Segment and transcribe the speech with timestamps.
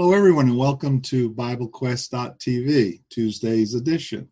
[0.00, 4.28] Hello, everyone, and welcome to BibleQuest.tv, Tuesday's edition.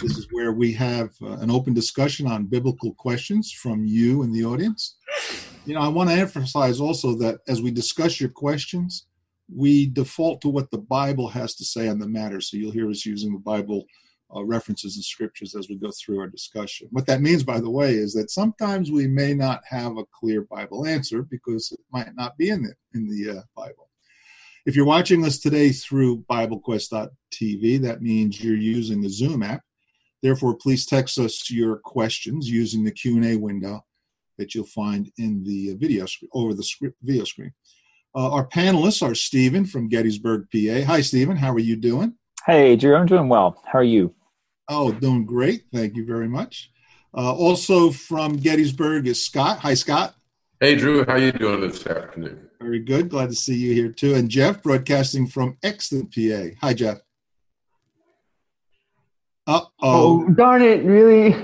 [0.00, 4.32] This is where we have uh, an open discussion on biblical questions from you in
[4.32, 4.96] the audience.
[5.64, 9.06] You know, I want to emphasize also that as we discuss your questions,
[9.48, 12.40] we default to what the Bible has to say on the matter.
[12.40, 13.84] So you'll hear us using the Bible
[14.34, 16.88] uh, references and scriptures as we go through our discussion.
[16.90, 20.42] What that means, by the way, is that sometimes we may not have a clear
[20.50, 23.85] Bible answer because it might not be in the in the uh, Bible.
[24.66, 29.62] If you're watching us today through BibleQuest.tv, that means you're using the Zoom app.
[30.24, 33.84] Therefore, please text us your questions using the Q&A window
[34.38, 37.52] that you'll find in the video over the script, video screen.
[38.12, 40.82] Uh, our panelists are Stephen from Gettysburg, PA.
[40.84, 41.36] Hi, Stephen.
[41.36, 42.14] How are you doing?
[42.44, 42.96] Hey, Drew.
[42.96, 43.62] I'm doing well.
[43.66, 44.16] How are you?
[44.68, 45.66] Oh, doing great.
[45.72, 46.72] Thank you very much.
[47.16, 49.60] Uh, also from Gettysburg is Scott.
[49.60, 50.16] Hi, Scott.
[50.60, 51.04] Hey, Drew.
[51.04, 52.48] How are you doing this afternoon?
[52.60, 53.10] Very good.
[53.10, 54.14] Glad to see you here too.
[54.14, 56.56] And Jeff, broadcasting from Exton, PA.
[56.62, 56.98] Hi, Jeff.
[59.46, 60.26] Uh oh.
[60.30, 61.36] Darn it, really?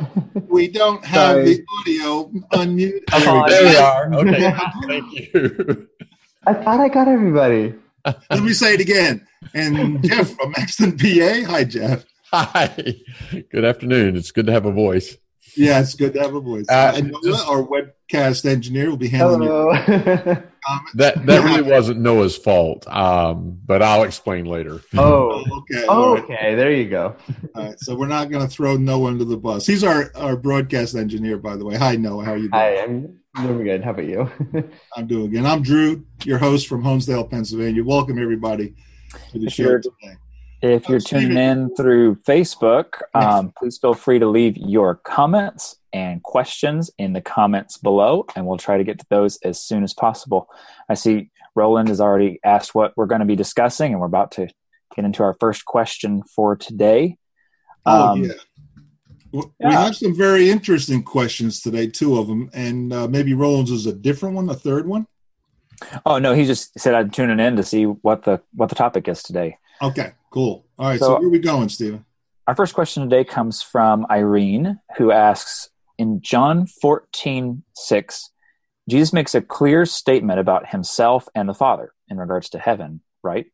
[0.49, 1.45] we don't have Sorry.
[1.45, 3.01] the audio unmuted.
[3.13, 4.15] Oh, there we are.
[4.15, 4.57] Okay.
[4.87, 5.89] Thank you.
[6.47, 7.75] I thought I got everybody.
[8.31, 9.27] Let me say it again.
[9.55, 11.51] And Jeff from Exton, PA.
[11.53, 12.05] Hi, Jeff.
[12.33, 12.97] Hi.
[13.51, 14.17] Good afternoon.
[14.17, 15.17] It's good to have a voice.
[15.57, 16.67] Yeah, it's good to have a voice.
[16.69, 20.45] Uh, and Noah, our webcast engineer, will be handling it.
[20.95, 24.81] that that really wasn't Noah's fault, um, but I'll explain later.
[24.95, 25.85] Oh, okay.
[25.89, 27.17] Oh, okay, there you go.
[27.55, 29.67] All right, so we're not going to throw Noah under the bus.
[29.67, 31.77] He's our, our broadcast engineer, by the way.
[31.77, 32.25] Hi, Noah.
[32.25, 32.53] How are you doing?
[32.53, 33.83] Hi, I'm doing good.
[33.83, 34.31] How about you?
[34.97, 35.45] I'm doing good.
[35.45, 37.83] I'm Drew, your host from Honesdale, Pennsylvania.
[37.83, 38.75] Welcome, everybody,
[39.33, 40.17] to the show today.
[40.63, 46.23] If you're tuning in through Facebook, um, please feel free to leave your comments and
[46.23, 49.93] questions in the comments below, and we'll try to get to those as soon as
[49.93, 50.49] possible.
[50.89, 54.31] I see Roland has already asked what we're going to be discussing, and we're about
[54.33, 54.49] to
[54.95, 57.19] get into our first question for today.
[57.85, 58.33] Oh, um, yeah.
[59.33, 59.85] We yeah.
[59.85, 63.93] have some very interesting questions today, two of them, and uh, maybe Roland's is a
[63.93, 65.09] different one, a third one.
[66.07, 69.09] Oh no, he just said I'm tuning in to see what the what the topic
[69.09, 69.57] is today.
[69.81, 70.67] Okay, cool.
[70.79, 72.05] All right, so, so where are we going, Stephen?
[72.49, 78.31] Our first question today comes from Irene, who asks In John 14, 6,
[78.89, 83.47] Jesus makes a clear statement about himself and the Father in regards to heaven, right?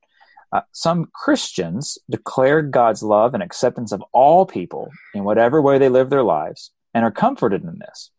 [0.50, 5.90] Uh, some Christians declare God's love and acceptance of all people in whatever way they
[5.90, 8.10] live their lives and are comforted in this.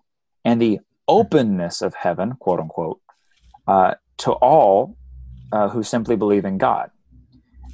[0.45, 3.01] And the openness of heaven, quote unquote,
[3.67, 4.95] uh, to all
[5.51, 6.91] uh, who simply believe in God.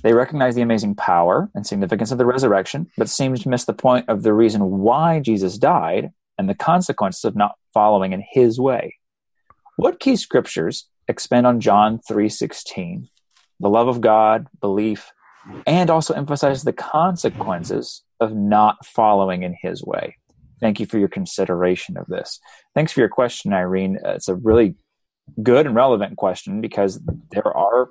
[0.05, 3.73] They recognize the amazing power and significance of the resurrection, but seem to miss the
[3.73, 8.59] point of the reason why Jesus died and the consequences of not following in his
[8.59, 8.97] way.
[9.77, 13.09] What key scriptures expand on John 3:16,
[13.59, 15.11] the love of God, belief,
[15.65, 20.17] and also emphasize the consequences of not following in his way?
[20.59, 22.39] Thank you for your consideration of this.
[22.75, 23.97] Thanks for your question, Irene.
[24.05, 24.75] Uh, it's a really
[25.41, 26.99] good and relevant question because
[27.31, 27.89] there are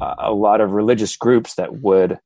[0.00, 2.18] uh, a lot of religious groups that would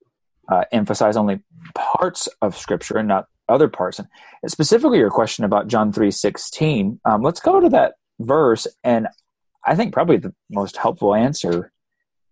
[0.51, 1.41] uh, emphasize only
[1.75, 3.99] parts of Scripture and not other parts.
[3.99, 4.09] And
[4.51, 7.01] specifically, your question about John three sixteen.
[7.05, 9.09] Um, let's go to that verse, and
[9.65, 11.73] I think probably the most helpful answer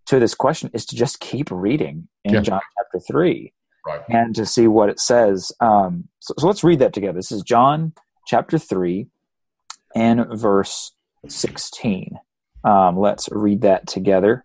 [0.06, 2.40] to this question is to just keep reading in yeah.
[2.40, 3.52] John chapter three,
[3.86, 4.02] right.
[4.08, 5.52] and to see what it says.
[5.60, 7.18] Um, so, so let's read that together.
[7.18, 7.92] This is John
[8.26, 9.08] chapter three
[9.94, 10.92] and verse
[11.28, 12.18] sixteen.
[12.64, 14.44] Um, let's read that together.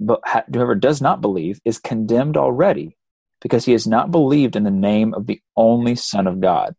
[0.00, 0.20] but
[0.52, 2.96] whoever does not believe is condemned already
[3.42, 6.74] because he has not believed in the name of the only Son of God.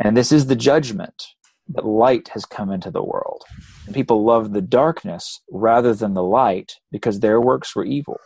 [0.00, 1.22] And this is the judgment
[1.68, 3.42] that light has come into the world.
[3.86, 8.18] And people love the darkness rather than the light because their works were evil.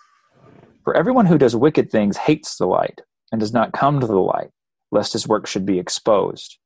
[0.85, 3.01] For everyone who does wicked things hates the light
[3.33, 4.51] and does not come to the light,
[4.93, 6.59] lest his work should be exposed.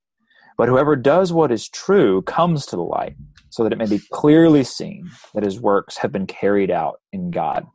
[0.60, 3.16] But whoever does what is true comes to the light,
[3.48, 7.30] so that it may be clearly seen that his works have been carried out in
[7.30, 7.66] God.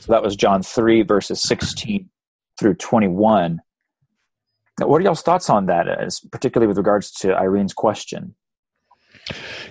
[0.00, 2.10] So that was John 3, verses 16
[2.58, 3.60] through 21.
[4.80, 8.34] Now, what are y'all's thoughts on that, as particularly with regards to Irene's question?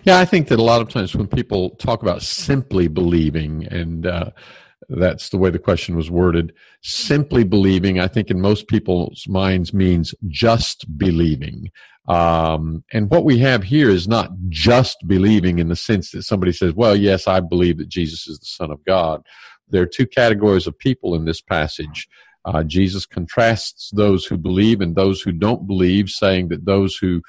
[0.04, 4.06] Yeah, I think that a lot of times when people talk about simply believing and
[4.06, 4.30] uh,
[4.92, 6.54] that's the way the question was worded.
[6.82, 11.72] Simply believing, I think, in most people's minds means just believing.
[12.08, 16.52] Um, and what we have here is not just believing in the sense that somebody
[16.52, 19.24] says, well, yes, I believe that Jesus is the Son of God.
[19.70, 22.08] There are two categories of people in this passage.
[22.44, 27.22] Uh, Jesus contrasts those who believe and those who don't believe, saying that those who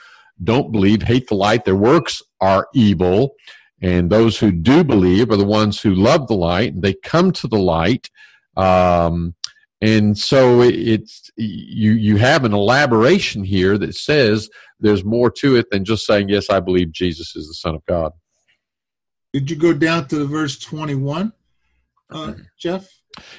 [0.42, 3.34] don't believe hate the light, their works are evil.
[3.82, 6.80] And those who do believe are the ones who love the light.
[6.80, 8.10] They come to the light.
[8.56, 9.34] Um,
[9.82, 14.48] and so it's you you have an elaboration here that says
[14.78, 17.84] there's more to it than just saying yes i believe jesus is the son of
[17.84, 18.12] god.
[19.32, 21.32] Did you go down to the verse 21
[22.10, 22.88] uh, jeff?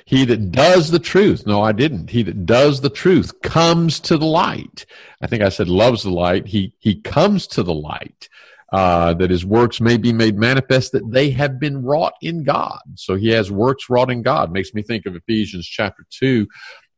[0.05, 2.09] He that does the truth no i didn't.
[2.09, 4.85] He that does the truth comes to the light.
[5.21, 6.47] I think i said loves the light.
[6.47, 8.27] He he comes to the light
[8.73, 12.81] uh, that his works may be made manifest that they have been wrought in God.
[12.95, 14.51] So he has works wrought in God.
[14.51, 16.47] Makes me think of Ephesians chapter 2,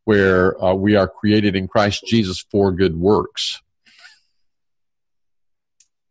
[0.05, 3.61] where uh, we are created in Christ Jesus for good works.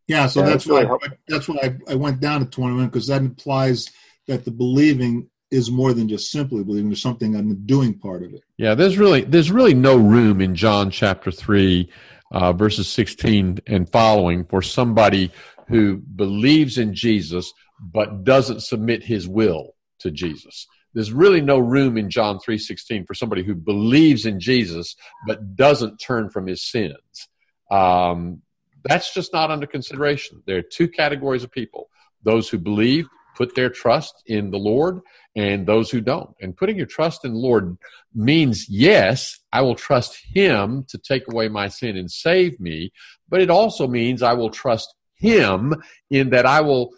[0.06, 3.06] Yeah, so yeah, that's, why I, that's why I, I went down to 21 because
[3.06, 3.88] that implies
[4.28, 6.90] that the believing is more than just simply believing.
[6.90, 8.43] There's something on the doing part of it.
[8.58, 11.88] Yeah, there's really there's really no room in John chapter three,
[12.34, 15.31] uh, verses 16 and following for somebody
[15.69, 20.66] who believes in Jesus but doesn't submit his will to Jesus.
[20.94, 24.94] There's really no room in John 3:16 for somebody who believes in Jesus
[25.26, 27.28] but doesn't turn from his sins.
[27.70, 28.43] Um,
[28.84, 30.43] that's just not under consideration.
[30.46, 31.88] There are two categories of people:
[32.22, 35.00] those who believe, put their trust in the Lord,
[35.34, 36.31] and those who don't.
[36.40, 37.76] And putting your trust in the Lord
[38.14, 42.93] means yes, I will trust Him to take away my sin and save me,
[43.28, 45.74] but it also means I will trust him
[46.10, 46.90] in that I will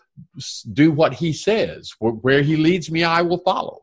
[0.72, 1.92] do what he says.
[2.00, 3.82] Where he leads me, I will follow.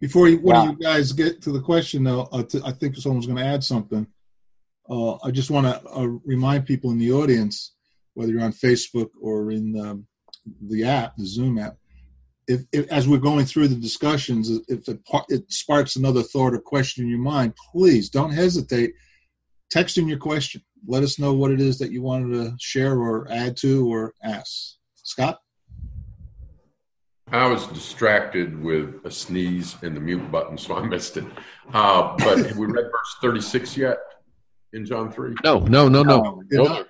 [0.00, 0.62] Before you, one yeah.
[0.62, 3.44] of you guys get to the question, though, uh, to, I think someone's going to
[3.44, 4.06] add something.
[4.88, 7.74] Uh, I just want to uh, remind people in the audience,
[8.14, 10.06] whether you're on Facebook or in um,
[10.62, 11.76] the app, the Zoom app,
[12.48, 16.60] if, if, as we're going through the discussions, if it, it sparks another thought or
[16.60, 18.94] question in your mind, please don't hesitate.
[19.70, 22.98] Text in your question let us know what it is that you wanted to share
[22.98, 24.76] or add to or ask.
[24.94, 25.40] Scott?
[27.32, 31.24] I was distracted with a sneeze and the mute button, so I missed it.
[31.72, 33.98] Uh, but have we read verse 36 yet
[34.72, 35.34] in John 3?
[35.44, 36.42] No, no, no, no.
[36.50, 36.84] no.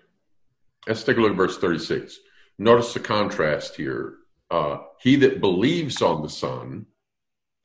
[0.87, 2.19] Let's take a look at verse 36.
[2.59, 4.15] Notice the contrast here.
[4.51, 6.87] Uh, he that believes on the Son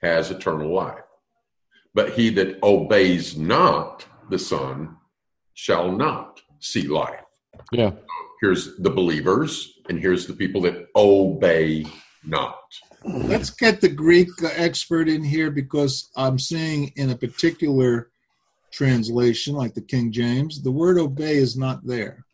[0.01, 0.99] has eternal life,
[1.93, 4.97] but he that obeys not the Son
[5.55, 7.23] shall not see life.
[7.71, 7.91] Yeah.
[8.41, 11.87] Here's the believers, and here's the people that obey
[12.23, 12.59] not.
[13.03, 18.09] Let's get the Greek expert in here because I'm seeing in a particular
[18.71, 22.25] translation, like the King James, the word obey is not there.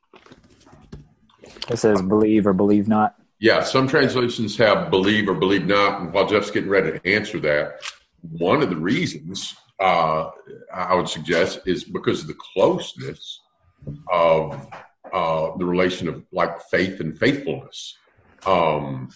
[1.69, 3.15] It says believe or believe not.
[3.39, 6.01] Yeah, some translations have believe or believe not.
[6.01, 7.81] And while Jeff's getting ready to answer that,
[8.21, 10.31] one of the reasons uh,
[10.73, 13.41] I would suggest, is because of the closeness
[14.11, 14.67] of
[15.11, 17.97] uh, the relation of like faith and faithfulness.
[18.45, 19.09] Um,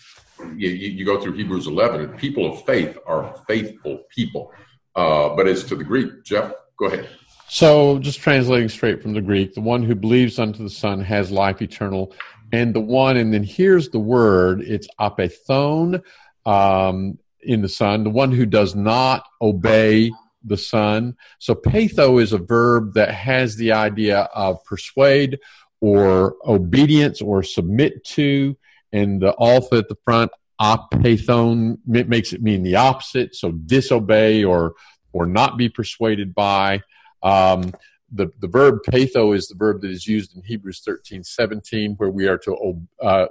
[0.55, 4.51] you, you, go through Hebrews 11, and people of faith are faithful people.
[4.95, 7.09] Uh, but as to the Greek, Jeff, go ahead.
[7.47, 11.31] So, just translating straight from the Greek, the one who believes unto the Son has
[11.31, 12.13] life eternal,
[12.51, 16.01] and the one, and then here's the word, it's apeithon
[16.45, 20.11] um, in the Son, the one who does not obey
[20.45, 21.15] the Son.
[21.39, 25.39] So peitho is a verb that has the idea of persuade
[25.81, 28.57] or obedience or submit to,
[28.91, 33.35] and the alpha at the front, apeithon, makes it mean the opposite.
[33.35, 34.75] So disobey or
[35.11, 36.81] or not be persuaded by.
[37.23, 37.73] Um,
[38.11, 42.09] the, the verb peitho is the verb that is used in Hebrews 13, 17, where
[42.09, 43.27] we are to uh,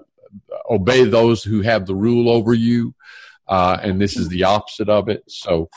[0.69, 2.95] obey those who have the rule over you.
[3.47, 5.25] Uh, and this is the opposite of it.
[5.29, 5.69] So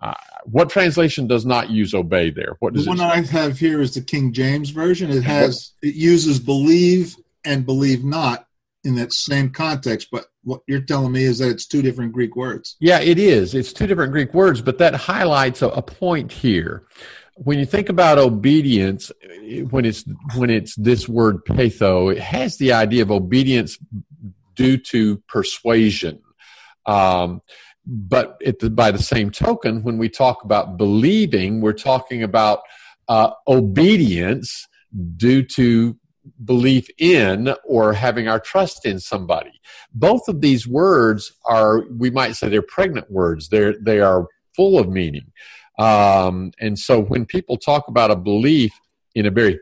[0.00, 2.56] uh, what translation does not use obey there?
[2.58, 5.10] What does the one I have here is the King James version.
[5.10, 8.46] It has it uses believe and believe not
[8.84, 12.36] in that same context, but what you're telling me is that it's two different Greek
[12.36, 12.76] words.
[12.78, 13.54] Yeah, it is.
[13.54, 16.86] It's two different Greek words, but that highlights a, a point here.
[17.34, 19.10] When you think about obedience,
[19.70, 20.04] when it's
[20.36, 23.78] when it's this word peitho, it has the idea of obedience
[24.54, 26.20] due to persuasion.
[26.86, 27.40] Um,
[27.86, 28.40] but
[28.74, 32.60] by the same token, when we talk about believing, we're talking about
[33.08, 34.66] uh, obedience
[35.16, 35.96] due to
[36.44, 39.60] belief in or having our trust in somebody.
[39.94, 43.48] Both of these words are, we might say, they're pregnant words.
[43.48, 45.32] They're they are full of meaning.
[45.78, 48.72] Um, and so when people talk about a belief
[49.14, 49.60] in a very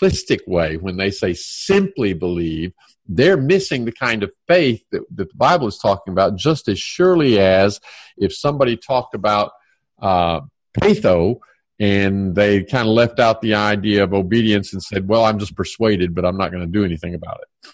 [0.00, 2.72] simplistic way, when they say simply believe,
[3.06, 6.78] they're missing the kind of faith that, that the Bible is talking about, just as
[6.78, 7.80] surely as
[8.16, 9.52] if somebody talked about
[10.00, 10.40] uh,
[10.78, 11.38] peitho
[11.78, 15.56] and they kind of left out the idea of obedience and said, well, I'm just
[15.56, 17.70] persuaded, but I'm not going to do anything about it.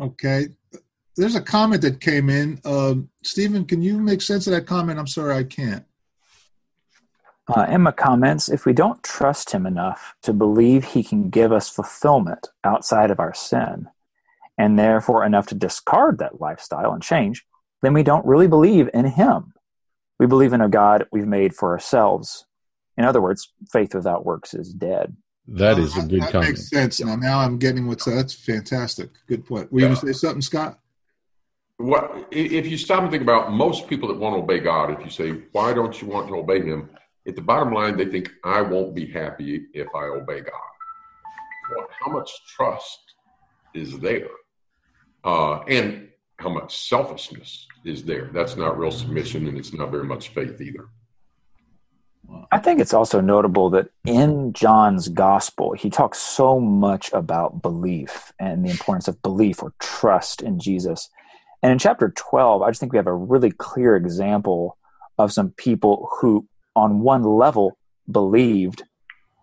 [0.00, 0.48] Okay.
[1.16, 2.60] There's a comment that came in.
[2.64, 4.98] Uh, Stephen, can you make sense of that comment?
[4.98, 5.84] I'm sorry, I can't.
[7.48, 11.68] Uh, Emma comments if we don't trust him enough to believe he can give us
[11.68, 13.88] fulfillment outside of our sin,
[14.56, 17.44] and therefore enough to discard that lifestyle and change,
[17.82, 19.54] then we don't really believe in him.
[20.20, 22.46] We believe in a God we've made for ourselves.
[22.96, 25.16] In other words, faith without works is dead.
[25.48, 26.50] That is a good that, comment.
[26.50, 27.00] makes sense.
[27.00, 29.10] Now, now I'm getting what's that's fantastic.
[29.26, 29.72] Good point.
[29.72, 30.78] Were you going to say something, Scott?
[31.78, 34.92] What if you stop and think about most people that want to obey God?
[34.92, 36.88] If you say, "Why don't you want to obey Him?"
[37.26, 40.52] At the bottom line, they think I won't be happy if I obey God.
[41.70, 43.00] Well, how much trust
[43.74, 44.28] is there,
[45.24, 48.30] uh, and how much selfishness is there?
[48.32, 50.88] That's not real submission, and it's not very much faith either.
[52.50, 58.32] I think it's also notable that in John's gospel, he talks so much about belief
[58.38, 61.08] and the importance of belief or trust in Jesus.
[61.62, 64.78] And in chapter 12, I just think we have a really clear example
[65.18, 67.76] of some people who on one level
[68.10, 68.82] believed,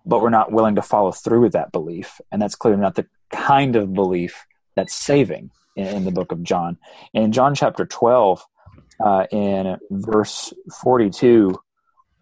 [0.06, 2.20] but were not willing to follow through with that belief.
[2.32, 4.46] And that's clearly not the kind of belief
[4.76, 6.78] that's saving in, in the book of John.
[7.14, 8.46] In John chapter 12,
[9.00, 11.58] uh, in verse 42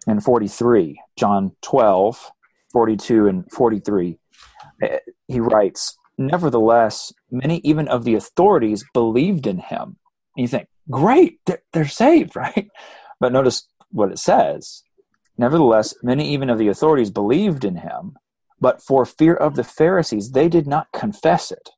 [0.06, 2.30] and 43, John 12,
[2.72, 4.18] 42 and 43,
[4.82, 9.96] eh, he writes, Nevertheless, many even of the authorities believed in him.
[10.36, 12.68] And you think, great, they're, they're saved, right?
[13.20, 14.82] But notice what it says
[15.38, 18.16] Nevertheless, many even of the authorities believed in him,
[18.60, 21.70] but for fear of the Pharisees, they did not confess it,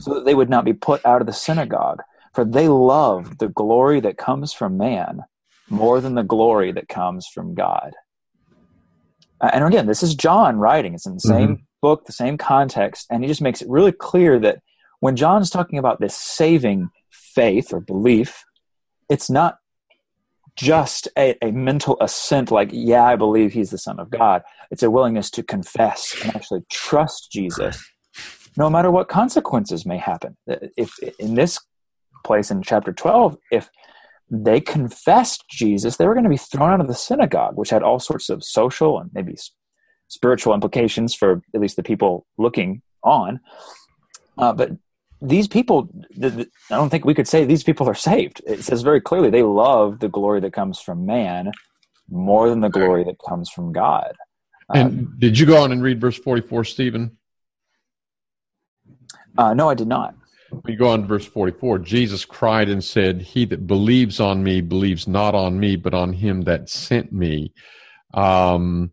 [0.00, 2.02] so that they would not be put out of the synagogue.
[2.32, 5.24] For they loved the glory that comes from man
[5.68, 7.94] more than the glory that comes from God.
[9.40, 10.94] And again, this is John writing.
[10.94, 11.62] It's in the same mm-hmm.
[11.80, 14.60] book, the same context, and he just makes it really clear that
[15.00, 18.44] when John's talking about this saving faith or belief,
[19.08, 19.58] it's not
[20.60, 24.42] just a, a, mental assent like yeah i believe he's the son of god.
[24.70, 27.82] It's a willingness to confess and actually trust jesus
[28.56, 30.36] no matter what consequences may happen.
[30.76, 31.60] If in this
[32.24, 33.70] place in chapter 12 if
[34.30, 37.82] they confessed jesus they were going to be thrown out of the synagogue which had
[37.82, 39.34] all sorts of social and maybe
[40.10, 43.40] spiritual implications for at least the people looking on.
[44.36, 44.72] Uh, but
[45.22, 45.88] these people
[46.22, 48.40] i don't think we could say these people are saved.
[48.46, 51.52] It says very clearly they love the glory that comes from man
[52.10, 54.16] more than the glory that comes from god.
[54.72, 57.18] And um, did you go on and read verse 44 stephen?
[59.36, 60.14] Uh, no i did not.
[60.64, 64.60] We go on to verse 44 jesus cried and said he that believes on me
[64.60, 67.52] believes not on me but on him that sent me.
[68.14, 68.92] Um,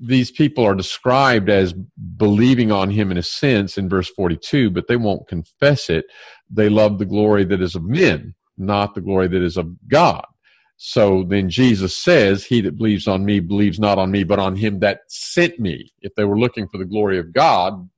[0.00, 1.74] these people are described as
[2.16, 6.06] believing on him in a sense in verse 42, but they won't confess it.
[6.50, 10.24] They love the glory that is of men, not the glory that is of God.
[10.76, 14.54] So then Jesus says, He that believes on me believes not on me, but on
[14.56, 15.92] him that sent me.
[16.00, 17.88] If they were looking for the glory of God,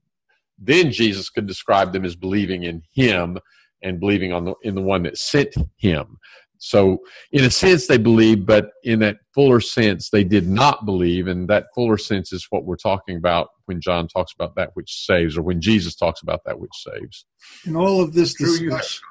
[0.59, 3.39] then Jesus could describe them as believing in him
[3.83, 6.19] and believing on the, in the one that sent him.
[6.63, 6.99] So,
[7.33, 11.27] in a sense, they believe, but in that fuller sense, they did not believe.
[11.27, 15.07] And that fuller sense is what we're talking about when John talks about that which
[15.07, 17.25] saves, or when Jesus talks about that which saves.
[17.67, 19.03] In all of this discussion,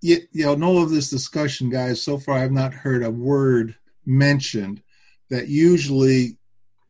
[0.00, 3.76] you know, in all of this discussion, guys, so far I've not heard a word
[4.04, 4.82] mentioned
[5.30, 6.36] that usually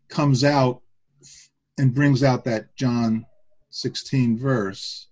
[0.09, 0.81] comes out
[1.77, 3.27] and brings out that John
[3.71, 5.09] 16 verse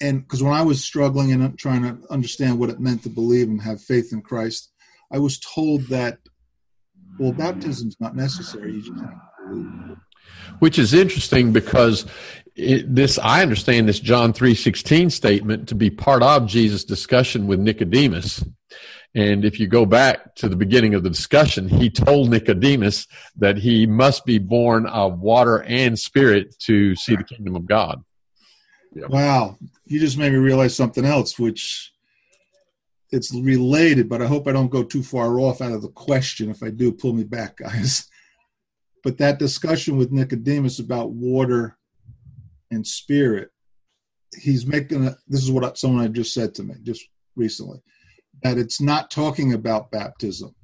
[0.00, 3.08] and because when I was struggling and uh, trying to understand what it meant to
[3.08, 4.72] believe and have faith in Christ,
[5.12, 6.18] I was told that
[7.18, 8.72] well, baptism's not necessary.
[8.72, 9.96] You just have to believe.
[10.60, 12.06] Which is interesting because
[12.54, 17.46] it, this I understand this John three sixteen statement to be part of Jesus' discussion
[17.46, 18.44] with Nicodemus.
[19.12, 23.56] And if you go back to the beginning of the discussion, he told Nicodemus that
[23.56, 28.04] he must be born of water and spirit to see the kingdom of God.
[28.94, 29.06] Yeah.
[29.08, 29.58] Wow,
[29.90, 31.92] you just made me realize something else, which
[33.10, 36.48] it's related, but I hope I don't go too far off out of the question.
[36.48, 38.08] If I do, pull me back, guys.
[39.04, 41.76] but that discussion with Nicodemus about water
[42.70, 43.50] and spirit,
[44.40, 47.04] he's making a, this is what someone had just said to me just
[47.34, 47.82] recently
[48.44, 50.54] that it's not talking about baptism.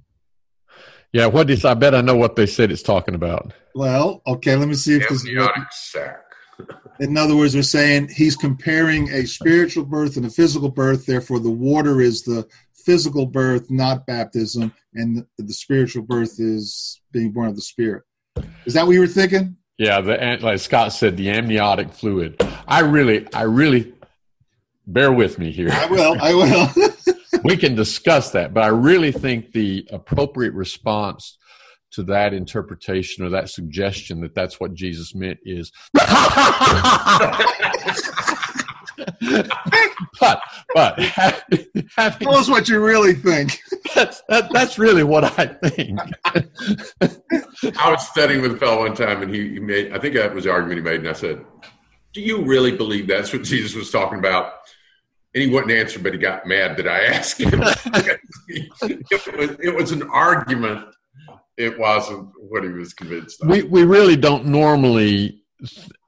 [1.12, 1.64] Yeah, what is?
[1.64, 3.52] I bet I know what they said it's talking about.
[3.75, 5.26] Well, okay, let me see if this.
[5.73, 6.25] sac.
[7.00, 11.06] In other words, they're saying he's comparing a spiritual birth and a physical birth.
[11.06, 17.00] Therefore, the water is the physical birth, not baptism, and the, the spiritual birth is
[17.12, 18.04] being born of the Spirit.
[18.64, 19.56] Is that what you were thinking?
[19.78, 22.42] Yeah, the like Scott said, the amniotic fluid.
[22.66, 23.92] I really, I really
[24.86, 25.68] bear with me here.
[25.70, 26.16] I will.
[26.20, 27.42] I will.
[27.44, 31.36] we can discuss that, but I really think the appropriate response
[31.97, 35.73] to that interpretation or that suggestion that that's what Jesus meant is.
[40.21, 40.41] but
[40.75, 43.59] but having, tell us what you really think.
[43.95, 45.99] That's that, that's really what I think.
[47.79, 49.93] I was studying with a fellow one time, and he, he made.
[49.93, 51.43] I think that was the argument he made, and I said,
[52.12, 54.53] "Do you really believe that's what Jesus was talking about?"
[55.35, 57.61] And he wouldn't answer, but he got mad that I asked him.
[58.49, 60.87] it, was, it was an argument.
[61.56, 63.48] It wasn't what he was convinced of.
[63.48, 65.42] We we really don't normally,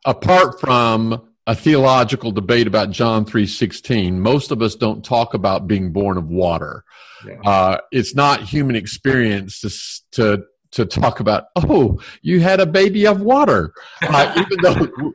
[0.05, 4.21] apart from a theological debate about John 3:16.
[4.21, 6.85] Most of us don't talk about being born of water.
[7.27, 7.41] Yeah.
[7.45, 9.71] Uh, it's not human experience to,
[10.13, 11.45] to to talk about.
[11.57, 15.13] Oh, you had a baby of water, uh, even though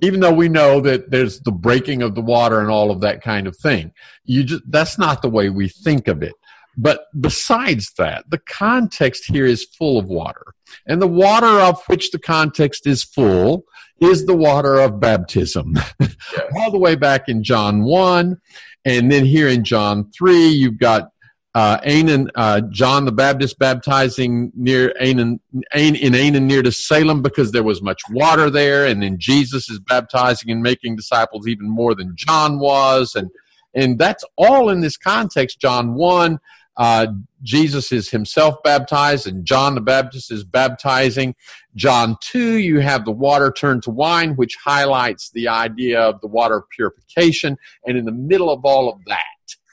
[0.00, 3.22] even though we know that there's the breaking of the water and all of that
[3.22, 3.92] kind of thing.
[4.24, 6.34] You just that's not the way we think of it.
[6.80, 10.54] But besides that, the context here is full of water.
[10.86, 13.64] And the water of which the context is full
[14.00, 15.74] is the water of baptism.
[16.00, 16.14] Yes.
[16.56, 18.36] All the way back in John 1.
[18.84, 21.10] And then here in John 3, you've got
[21.54, 25.40] uh, Anan, uh, John the Baptist baptizing near Anan,
[25.72, 28.86] Anan, in Anan near to Salem because there was much water there.
[28.86, 33.14] And then Jesus is baptizing and making disciples even more than John was.
[33.16, 33.30] And,
[33.74, 35.58] and that's all in this context.
[35.60, 36.38] John 1
[36.78, 37.08] uh,
[37.42, 41.34] Jesus is himself baptized, and John the Baptist is baptizing.
[41.74, 46.28] John 2, you have the water turned to wine, which highlights the idea of the
[46.28, 47.56] water purification.
[47.84, 49.22] And in the middle of all of that,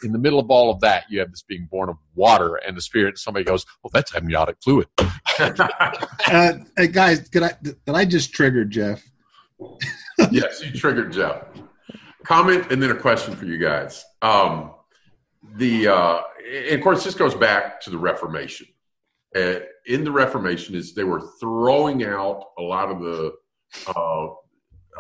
[0.04, 2.76] in the middle of all of that, you have this being born of water and
[2.76, 3.18] the Spirit.
[3.18, 4.88] Somebody goes, "Well, that's amniotic fluid."
[5.40, 9.04] uh, hey guys, could I did I just trigger Jeff?
[10.32, 11.44] yes, you triggered Jeff.
[12.24, 14.04] Comment and then a question for you guys.
[14.22, 14.72] Um,
[15.56, 18.68] the uh, and of course this goes back to the Reformation.
[19.36, 23.34] Uh, in the Reformation, is they were throwing out a lot of the
[23.96, 24.28] uh,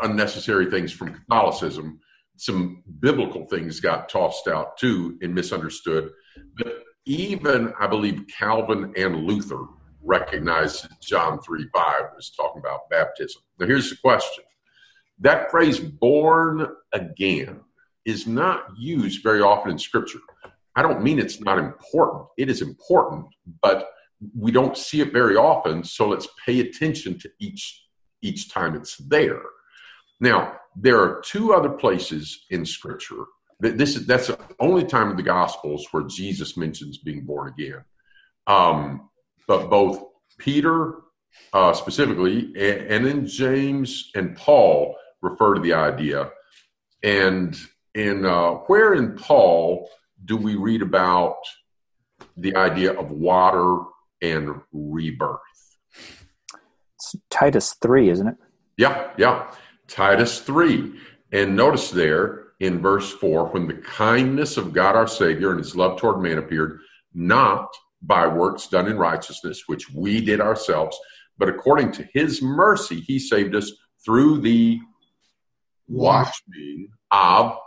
[0.03, 1.99] unnecessary things from Catholicism.
[2.37, 6.11] Some biblical things got tossed out too and misunderstood.
[6.57, 9.65] But even I believe Calvin and Luther
[10.03, 13.41] recognized John 3 5 was talking about baptism.
[13.59, 14.43] Now, here's the question
[15.19, 17.61] that phrase, born again,
[18.05, 20.19] is not used very often in Scripture.
[20.75, 22.27] I don't mean it's not important.
[22.37, 23.27] It is important,
[23.61, 23.89] but
[24.37, 25.83] we don't see it very often.
[25.83, 27.81] So let's pay attention to each
[28.21, 29.41] each time it's there.
[30.19, 33.25] Now, there are two other places in Scripture
[33.59, 37.53] that this is that's the only time in the Gospels where Jesus mentions being born
[37.53, 37.83] again.
[38.47, 39.09] Um,
[39.47, 40.03] but both
[40.37, 40.95] Peter
[41.53, 46.31] uh, specifically and, and then James and Paul refer to the idea.
[47.03, 47.57] And
[47.93, 49.89] in uh, where in Paul
[50.23, 51.37] do we read about
[52.37, 53.79] the idea of water
[54.21, 55.39] and rebirth?
[56.95, 58.35] It's Titus 3, isn't it?
[58.77, 59.51] Yeah, yeah.
[59.87, 60.93] Titus 3.
[61.31, 65.75] And notice there in verse 4 when the kindness of God our Savior and his
[65.75, 66.79] love toward man appeared,
[67.13, 67.67] not
[68.01, 70.97] by works done in righteousness, which we did ourselves,
[71.37, 73.71] but according to his mercy, he saved us
[74.03, 74.79] through the
[75.87, 77.57] washing of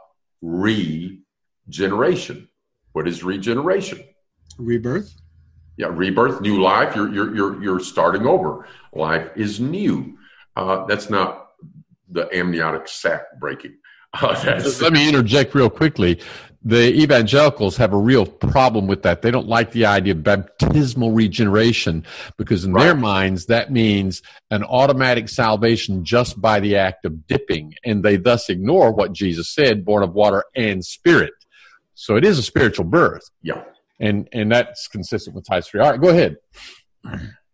[1.68, 2.48] regeneration.
[2.92, 4.02] What is regeneration?
[4.58, 5.14] Rebirth.
[5.76, 6.96] Yeah, rebirth, new life.
[6.96, 8.66] You're you're you're you're starting over.
[8.92, 10.18] Life is new.
[10.56, 11.50] Uh, that's not
[12.08, 13.76] the amniotic sac breaking.
[14.20, 16.18] Uh, Let me interject real quickly.
[16.64, 19.20] The evangelicals have a real problem with that.
[19.20, 22.06] They don't like the idea of baptismal regeneration
[22.38, 22.84] because, in right.
[22.84, 27.74] their minds, that means an automatic salvation just by the act of dipping.
[27.84, 31.34] And they thus ignore what Jesus said born of water and spirit.
[31.98, 33.28] So it is a spiritual birth.
[33.42, 33.64] Yeah.
[33.98, 35.80] And and that's consistent with Titus 3.
[35.80, 36.36] All right, go ahead.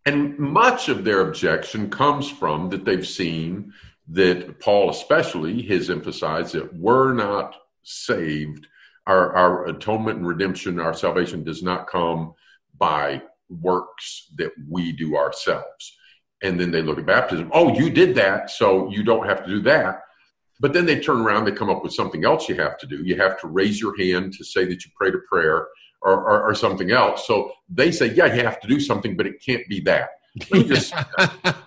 [0.05, 3.73] And much of their objection comes from that they've seen
[4.09, 8.67] that Paul, especially, has emphasized that we're not saved.
[9.07, 12.35] Our, our atonement and redemption, our salvation does not come
[12.77, 15.97] by works that we do ourselves.
[16.43, 17.49] And then they look at baptism.
[17.51, 20.01] Oh, you did that, so you don't have to do that.
[20.59, 23.03] But then they turn around, they come up with something else you have to do.
[23.03, 25.67] You have to raise your hand to say that you prayed a prayer
[26.01, 27.27] or, or, or something else.
[27.27, 30.09] So they say, yeah, you have to do something, but it can't be that.
[30.51, 30.93] Just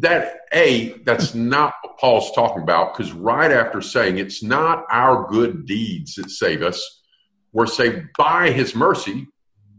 [0.00, 5.28] that a that's not what paul's talking about because right after saying it's not our
[5.28, 7.02] good deeds that save us
[7.52, 9.26] we're saved by his mercy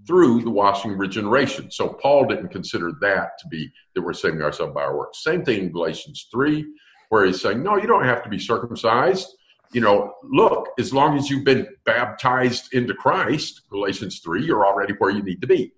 [0.05, 4.41] through the washing of regeneration so paul didn't consider that to be that we're saving
[4.41, 6.65] ourselves by our works same thing in galatians 3
[7.11, 9.27] where he's saying no you don't have to be circumcised
[9.71, 14.93] you know look as long as you've been baptized into christ galatians 3 you're already
[14.99, 15.71] where you need to be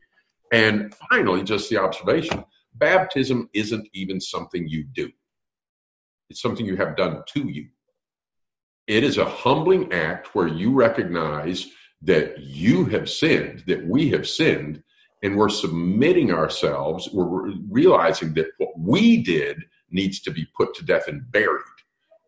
[0.52, 2.44] and finally just the observation
[2.76, 5.10] baptism isn't even something you do,
[6.30, 7.68] it's something you have done to you.
[8.88, 11.68] It is a humbling act where you recognize
[12.02, 14.84] that you have sinned, that we have sinned,
[15.22, 17.10] and we're submitting ourselves.
[17.14, 21.64] We're realizing that what we did needs to be put to death and buried.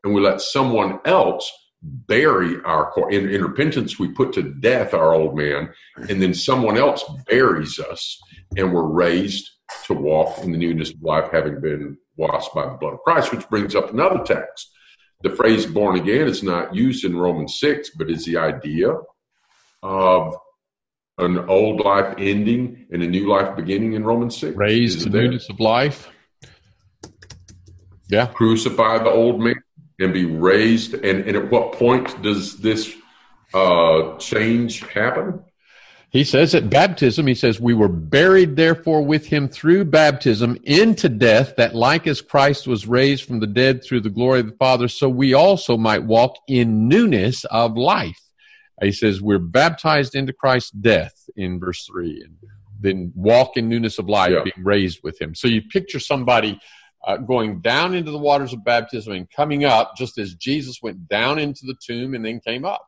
[0.04, 1.52] And we let someone else
[1.82, 5.70] bury our in, in repentance we put to death our old man
[6.10, 8.20] and then someone else buries us
[8.58, 9.52] and we're raised
[9.86, 13.32] to walk in the newness of life, having been washed by the blood of Christ,
[13.32, 14.72] which brings up another text.
[15.24, 18.94] The phrase born again is not used in Romans 6, but is the idea
[19.82, 20.36] of
[21.18, 24.56] an old life ending and a new life beginning in Romans 6.
[24.56, 26.10] Raised to the newness of life.
[28.08, 28.28] Yeah.
[28.28, 29.56] Crucify the old man
[30.00, 30.94] and be raised.
[30.94, 32.94] And, and at what point does this
[33.54, 35.44] uh, change happen?
[36.10, 41.10] He says at baptism, he says, We were buried therefore with him through baptism into
[41.10, 44.56] death, that like as Christ was raised from the dead through the glory of the
[44.56, 48.22] Father, so we also might walk in newness of life.
[48.82, 52.38] He says, We're baptized into Christ's death in verse 3, and
[52.80, 54.44] then walk in newness of life, yeah.
[54.44, 55.36] being raised with him.
[55.36, 56.62] So you picture somebody
[57.06, 61.08] uh, going down into the waters of baptism and coming up just as Jesus went
[61.08, 62.86] down into the tomb and then came up.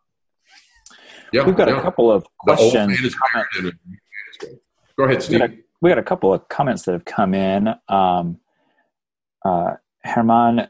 [1.32, 1.80] Yeah, We've got yeah.
[1.80, 3.15] a couple of questions.
[4.97, 5.34] Go ahead, Steve.
[5.34, 7.75] We got, a, we got, a, couple of comments that have come in.
[7.89, 8.39] Um,
[9.45, 10.67] uh, Herman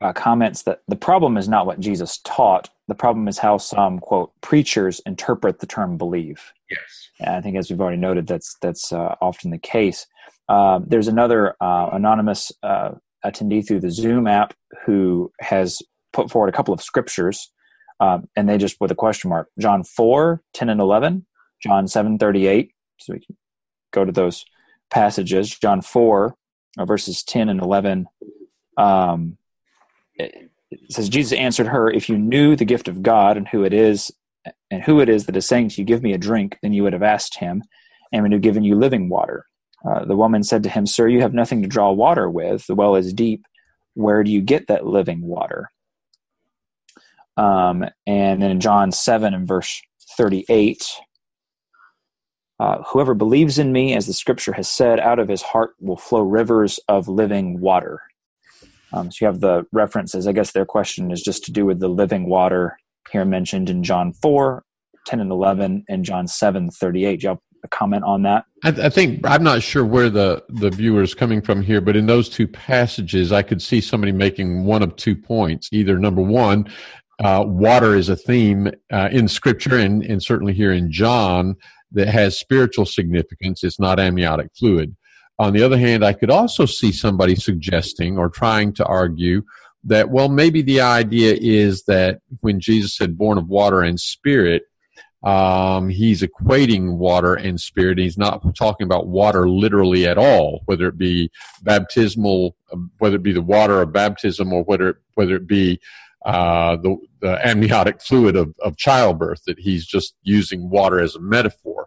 [0.00, 2.70] uh, comments that the problem is not what Jesus taught.
[2.88, 6.52] The problem is how some quote preachers interpret the term believe.
[6.70, 10.06] Yes, and I think as we've already noted, that's that's uh, often the case.
[10.48, 12.92] Uh, there's another uh, anonymous uh,
[13.24, 14.54] attendee through the Zoom app
[14.84, 15.80] who has
[16.12, 17.50] put forward a couple of scriptures
[18.00, 19.48] um, and they just with a question mark.
[19.58, 21.26] John 4, 10 and 11,
[21.62, 22.72] John 7, 38.
[23.00, 23.36] So we can
[23.92, 24.44] go to those
[24.90, 25.56] passages.
[25.56, 26.34] John 4,
[26.78, 28.06] uh, verses 10 and 11.
[28.76, 29.38] Um,
[30.16, 30.50] it,
[30.90, 34.10] says, Jesus answered her, If you knew the gift of God and who it is,
[34.70, 36.82] and who it is that is saying to you, Give me a drink, then you
[36.82, 37.62] would have asked him,
[38.12, 39.46] and would have given you living water.
[39.88, 42.66] Uh, the woman said to him, Sir, you have nothing to draw water with.
[42.66, 43.44] The well is deep.
[43.94, 45.70] Where do you get that living water?
[47.36, 49.82] Um, and then in John 7 and verse
[50.16, 50.86] 38,
[52.60, 55.96] uh, whoever believes in me, as the scripture has said, out of his heart will
[55.96, 58.00] flow rivers of living water.
[58.92, 60.26] Um, so you have the references.
[60.26, 62.78] I guess their question is just to do with the living water
[63.10, 64.62] here mentioned in John 4,
[65.06, 67.20] 10 and 11, and John 7, 38.
[67.20, 68.44] Do you have a comment on that?
[68.62, 71.96] I, I think I'm not sure where the, the viewer is coming from here, but
[71.96, 75.68] in those two passages, I could see somebody making one of two points.
[75.72, 76.70] Either number one,
[77.22, 81.56] uh, water is a theme uh, in Scripture and, and certainly here in John
[81.92, 83.64] that has spiritual significance.
[83.64, 84.94] It's not amniotic fluid.
[85.38, 89.42] On the other hand, I could also see somebody suggesting or trying to argue
[89.84, 94.62] that, well, maybe the idea is that when Jesus said born of water and spirit,
[95.24, 97.98] um, he's equating water and spirit.
[97.98, 101.30] He's not talking about water literally at all, whether it be
[101.62, 102.56] baptismal,
[102.98, 105.80] whether it be the water of baptism or whether, whether it be
[106.26, 111.20] uh, the, the, amniotic fluid of, of, childbirth, that he's just using water as a
[111.20, 111.86] metaphor.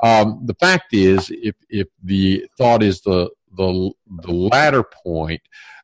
[0.00, 5.40] Um, the fact is, if, if the thought is the, the, the latter point,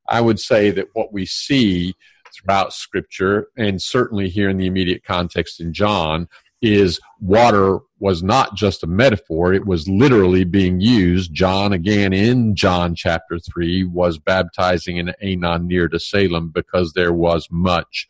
[0.09, 1.95] I would say that what we see
[2.35, 6.29] throughout Scripture, and certainly here in the immediate context in John,
[6.63, 11.35] is water was not just a metaphor, it was literally being used.
[11.35, 17.13] John, again in John chapter 3, was baptizing in Aenon near to Salem because there
[17.13, 18.07] was much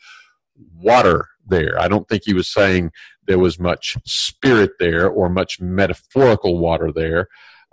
[0.76, 1.80] water there.
[1.80, 2.92] I don't think he was saying
[3.26, 7.28] there was much spirit there or much metaphorical water there.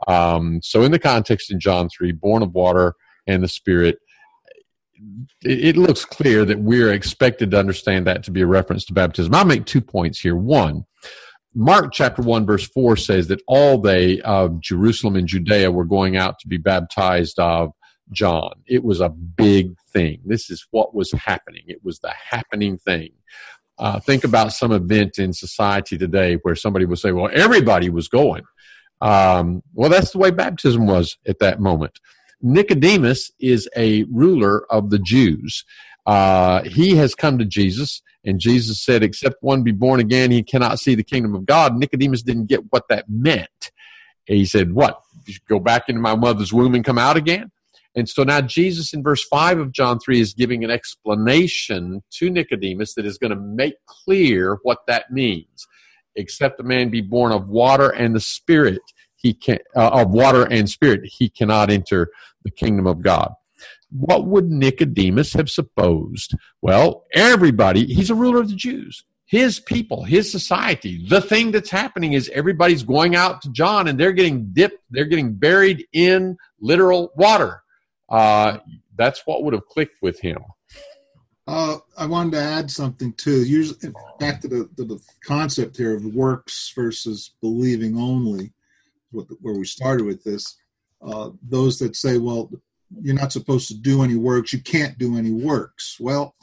[0.08, 2.96] Um, so, in the context in John 3, born of water
[3.28, 4.00] and the Spirit,
[5.42, 9.34] it looks clear that we're expected to understand that to be a reference to baptism.
[9.34, 10.36] I'll make two points here.
[10.36, 10.86] One,
[11.56, 16.18] Mark chapter 1 verse 4 says that all they of Jerusalem and Judea were going
[16.18, 17.72] out to be baptized of
[18.12, 18.52] John.
[18.68, 20.22] It was a big thing.
[20.26, 21.64] This is what was happening.
[21.68, 23.12] It was the happening thing.
[23.78, 28.10] Uh, think about some event in society today where somebody would say, well, everybody was
[28.10, 28.44] going.
[29.02, 31.98] Um, well, that's the way baptism was at that moment.
[32.42, 35.66] Nicodemus is a ruler of the Jews.
[36.06, 40.44] Uh, he has come to Jesus, and Jesus said, Except one be born again, he
[40.44, 41.76] cannot see the kingdom of God.
[41.76, 43.72] Nicodemus didn't get what that meant.
[44.26, 45.02] He said, What?
[45.48, 47.52] Go back into my mother's womb and come out again?
[47.96, 52.30] And so now Jesus in verse 5 of John 3 is giving an explanation to
[52.30, 55.68] Nicodemus that is going to make clear what that means.
[56.16, 58.82] Except a man be born of water and the spirit,
[59.16, 62.10] he can uh, of water and spirit, he cannot enter
[62.44, 63.34] the kingdom of God.
[63.92, 66.36] What would Nicodemus have supposed?
[66.62, 71.06] Well, everybody, he's a ruler of the Jews his people, his society.
[71.08, 75.06] The thing that's happening is everybody's going out to John and they're getting dipped, they're
[75.06, 77.62] getting buried in literal water
[78.10, 78.58] uh,
[78.96, 80.40] that's what would have clicked with him.
[81.48, 83.44] Uh, I wanted to add something too.
[83.44, 88.52] Usually, back to the, to the concept here of works versus believing only,
[89.12, 90.58] where we started with this.
[91.02, 92.52] Uh, those that say, "Well,
[93.02, 94.54] you're not supposed to do any works.
[94.54, 96.36] You can't do any works." Well,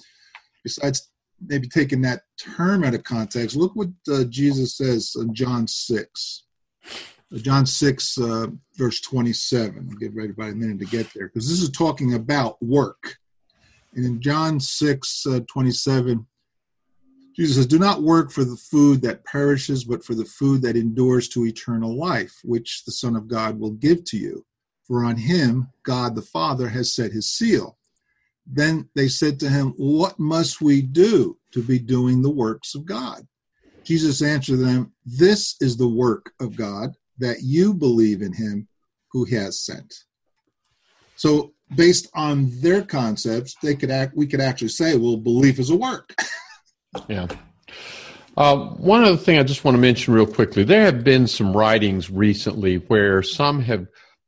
[0.62, 1.10] besides
[1.46, 6.44] maybe taking that term out of context, look what uh, Jesus says in John six.
[7.34, 9.88] John 6, uh, verse 27.
[9.90, 13.16] I'll give everybody a minute to get there because this is talking about work.
[13.94, 16.26] And in John 6, uh, 27,
[17.36, 20.76] Jesus says, Do not work for the food that perishes, but for the food that
[20.76, 24.44] endures to eternal life, which the Son of God will give to you.
[24.86, 27.76] For on him God the Father has set his seal.
[28.46, 32.86] Then they said to him, What must we do to be doing the works of
[32.86, 33.26] God?
[33.84, 38.68] Jesus answered them, This is the work of God, that you believe in him
[39.12, 40.04] who he has sent.
[41.16, 45.70] So based on their concepts, they could act we could actually say, well, belief is
[45.70, 46.14] a work.
[47.08, 47.26] yeah.
[48.36, 51.56] Uh, one other thing I just want to mention real quickly there have been some
[51.56, 53.86] writings recently where some have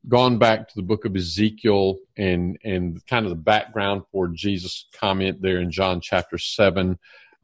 [0.09, 4.87] gone back to the book of Ezekiel and, and kind of the background for Jesus'
[4.99, 6.99] comment there in John chapter 7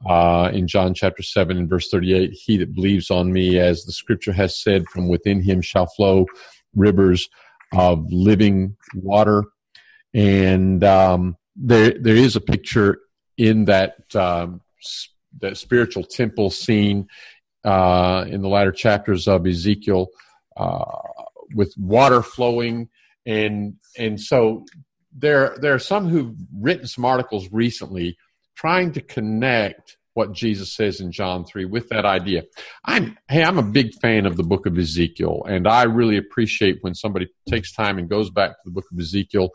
[0.08, 3.92] uh, in John chapter 7 and verse 38 He that believes on me, as the
[3.92, 6.26] scripture has said, from within him shall flow
[6.74, 7.28] rivers
[7.72, 9.44] of living water.
[10.12, 12.98] And um, there, there is a picture
[13.36, 14.60] in that, um,
[15.40, 17.08] that spiritual temple scene
[17.64, 20.08] uh, in the latter chapters of Ezekiel
[20.56, 20.84] uh,
[21.54, 22.88] with water flowing.
[23.26, 24.66] And, and so
[25.16, 28.16] there, there are some who've written some articles recently
[28.56, 32.44] trying to connect what Jesus says in John 3 with that idea.
[32.84, 36.78] I'm hey, I'm a big fan of the book of Ezekiel and I really appreciate
[36.82, 39.50] when somebody takes time and goes back to the book of Ezekiel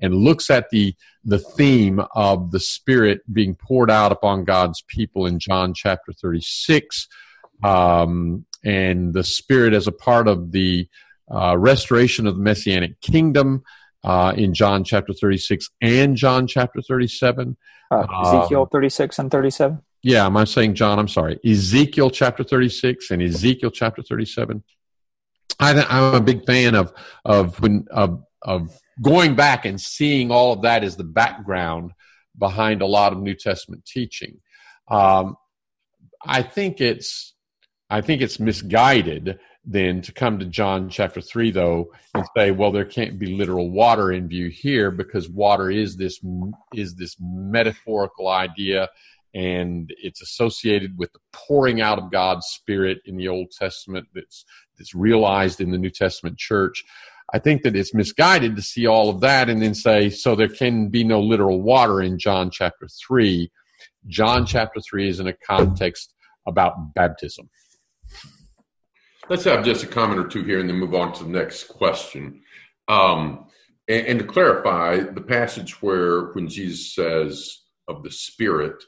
[0.00, 5.26] and looks at the the theme of the spirit being poured out upon God's people
[5.26, 7.06] in John chapter 36
[7.62, 10.88] um, and the spirit as a part of the
[11.30, 13.62] uh, restoration of the messianic kingdom
[14.02, 17.56] uh, in John chapter 36 and John chapter 37
[17.92, 19.82] uh, Ezekiel um, 36 and 37?
[20.02, 20.98] Yeah, am I saying John?
[20.98, 21.38] I'm sorry.
[21.44, 24.64] Ezekiel chapter 36 and Ezekiel chapter 37.
[25.60, 26.92] I, am a big fan of
[27.24, 31.92] of when of of going back and seeing all of that as the background
[32.38, 34.40] behind a lot of New Testament teaching.
[34.90, 35.36] Um,
[36.24, 37.34] I think it's
[37.90, 42.72] I think it's misguided then to come to John chapter 3 though and say well
[42.72, 46.20] there can't be literal water in view here because water is this
[46.74, 48.88] is this metaphorical idea
[49.34, 54.44] and it's associated with the pouring out of God's spirit in the Old Testament that's
[54.78, 56.84] that's realized in the New Testament church
[57.34, 60.48] I think that it's misguided to see all of that and then say so there
[60.48, 63.50] can be no literal water in John chapter 3
[64.06, 66.14] John chapter 3 is in a context
[66.46, 67.48] about baptism
[69.28, 71.68] Let's have just a comment or two here and then move on to the next
[71.68, 72.42] question.
[72.88, 73.46] Um,
[73.88, 78.82] and, and, to clarify, the passage where when Jesus says of the Spirit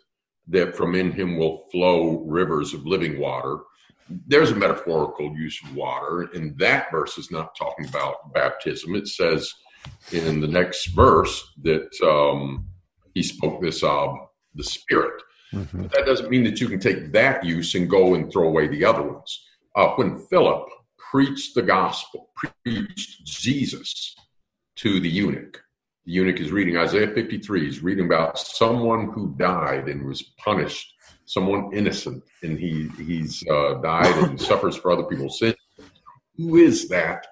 [0.49, 3.59] that from in him will flow rivers of living water,
[4.09, 6.29] there's a metaphorical use of water.
[6.35, 8.95] And that verse is not talking about baptism.
[8.95, 9.53] It says
[10.13, 12.67] in the next verse that um,
[13.15, 14.17] he spoke this of
[14.55, 15.23] the Spirit.
[15.53, 15.83] Mm-hmm.
[15.83, 18.69] But that doesn't mean that you can take that use and go and throw away
[18.69, 19.45] the other ones
[19.77, 20.69] uh, when Philip
[21.11, 22.31] preached the gospel,
[22.65, 24.17] preached Jesus
[24.77, 25.63] to the eunuch.
[26.07, 27.65] The eunuch is reading Isaiah 53.
[27.65, 30.93] He's reading about someone who died and was punished
[31.27, 35.55] someone innocent, and he he's uh, died and suffers for other people's sins.
[36.37, 37.27] Who is that?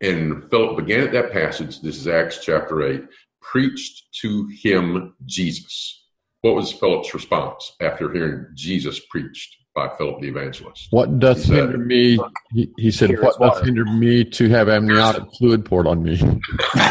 [0.00, 1.80] And Philip began at that passage.
[1.80, 3.04] This is Acts chapter eight.
[3.40, 6.04] Preached to him Jesus.
[6.42, 10.86] What was Philip's response after hearing Jesus preached by Philip the evangelist?
[10.90, 12.18] What doth He said- hinder me?
[12.54, 15.86] He, he said, "What What is doth water." hinder me to have amniotic fluid poured
[15.86, 16.16] on me?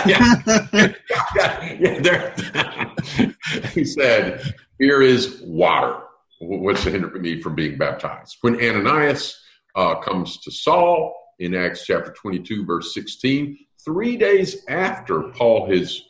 [0.05, 0.41] yeah,
[1.79, 2.35] yeah, there.
[3.73, 6.03] he said, "Here is water.
[6.39, 9.39] What's to hinder me from being baptized?" When Ananias
[9.75, 16.01] uh, comes to Saul in Acts chapter twenty-two, verse sixteen, three days after Paul has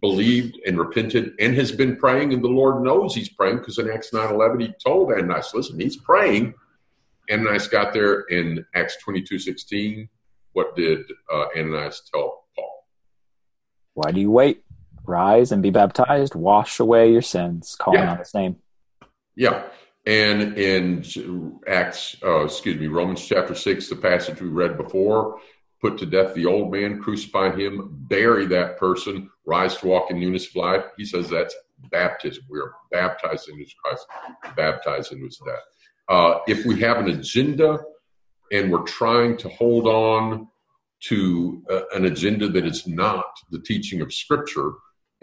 [0.00, 3.90] believed and repented and has been praying, and the Lord knows he's praying because in
[3.90, 6.54] Acts nine eleven he told Ananias, "Listen, he's praying."
[7.30, 10.08] Ananias got there in Acts twenty-two sixteen.
[10.52, 11.00] What did
[11.32, 12.86] uh, Ananias tell Paul?
[13.94, 14.62] Why do you wait?
[15.04, 16.34] Rise and be baptized.
[16.34, 17.76] Wash away your sins.
[17.78, 18.12] Calling Yeah.
[18.12, 18.56] on His name.
[19.36, 19.64] Yeah.
[20.06, 21.04] And in
[21.66, 25.40] Acts, uh, excuse me, Romans chapter 6, the passage we read before,
[25.80, 30.18] put to death the old man, crucify him, bury that person, rise to walk in
[30.18, 30.84] newness of life.
[30.96, 31.54] He says that's
[31.90, 32.44] baptism.
[32.48, 34.06] We are baptized into Christ,
[34.56, 35.54] baptized into his death.
[36.08, 37.80] Uh, if we have an agenda
[38.52, 40.48] and we're trying to hold on
[41.00, 44.72] to uh, an agenda that is not the teaching of Scripture,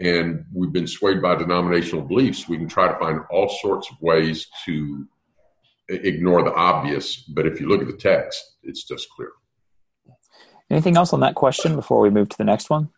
[0.00, 3.96] and we've been swayed by denominational beliefs, we can try to find all sorts of
[4.00, 5.06] ways to
[5.88, 7.16] ignore the obvious.
[7.16, 9.30] But if you look at the text, it's just clear.
[10.70, 12.90] Anything else on that question before we move to the next one?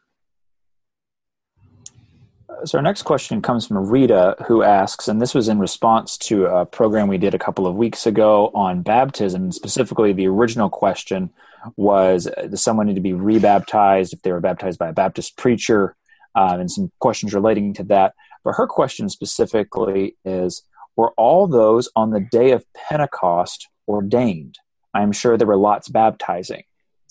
[2.65, 6.47] So, our next question comes from Rita, who asks, and this was in response to
[6.47, 9.53] a program we did a couple of weeks ago on baptism.
[9.53, 11.31] Specifically, the original question
[11.77, 15.97] was Does someone need to be rebaptized if they were baptized by a Baptist preacher?
[16.37, 18.15] Um, and some questions relating to that.
[18.45, 20.63] But her question specifically is
[20.95, 24.59] Were all those on the day of Pentecost ordained?
[24.95, 26.63] I'm sure there were lots baptizing.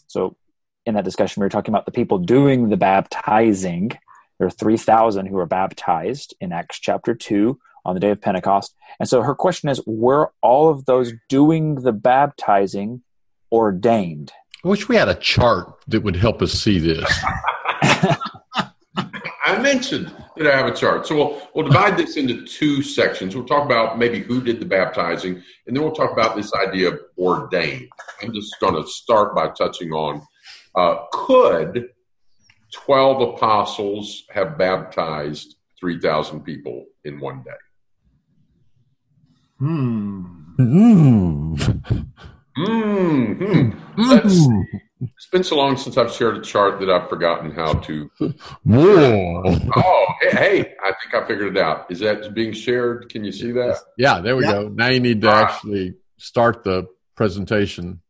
[0.08, 0.38] So,
[0.86, 3.92] in that discussion, we were talking about the people doing the baptizing.
[4.38, 8.76] There are 3,000 who were baptized in Acts chapter 2 on the day of Pentecost.
[9.00, 13.02] And so her question is Were all of those doing the baptizing
[13.52, 14.32] ordained?
[14.64, 17.12] I wish we had a chart that would help us see this.
[19.56, 21.08] I mentioned that I have a chart.
[21.08, 23.36] So we'll, we'll divide this into two sections.
[23.36, 26.90] We'll talk about maybe who did the baptizing, and then we'll talk about this idea
[26.90, 27.88] of ordained.
[28.22, 30.22] I'm just going to start by touching on
[30.76, 31.90] uh, could
[32.74, 37.52] 12 apostles have baptized 3,000 people in one day?
[39.60, 40.26] Hmm.
[40.60, 41.62] Mm.
[42.56, 44.48] hmm Let's,
[45.16, 48.10] it's been so long since I've shared a chart that I've forgotten how to.
[48.64, 49.44] Whoa.
[49.76, 51.90] Oh, hey, hey, I think I figured it out.
[51.92, 53.10] Is that being shared?
[53.10, 53.78] Can you see that?
[53.98, 54.52] Yeah, there we Yeah.
[54.54, 54.68] go.
[54.70, 55.44] Now you need to All right.
[55.52, 58.02] actually start the presentation.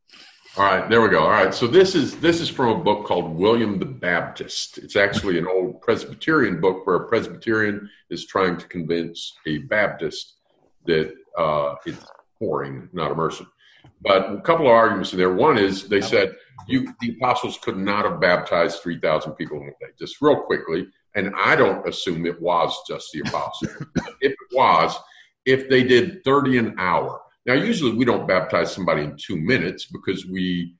[0.58, 1.19] All right, there we go.
[1.19, 4.77] All right, so this is this is from a book called William the Baptist.
[4.77, 10.36] It's actually an old Presbyterian book where a Presbyterian is trying to convince a Baptist
[10.86, 12.05] that uh, it's
[12.39, 13.47] pouring, not immersion.
[14.01, 15.34] But a couple of arguments in there.
[15.34, 16.34] One is they said
[16.67, 19.87] you the apostles could not have baptized three thousand people in one day.
[19.99, 23.75] Just real quickly, and I don't assume it was just the apostles.
[24.21, 24.97] if it was,
[25.45, 27.21] if they did thirty an hour.
[27.45, 30.75] Now, usually we don't baptize somebody in two minutes because we,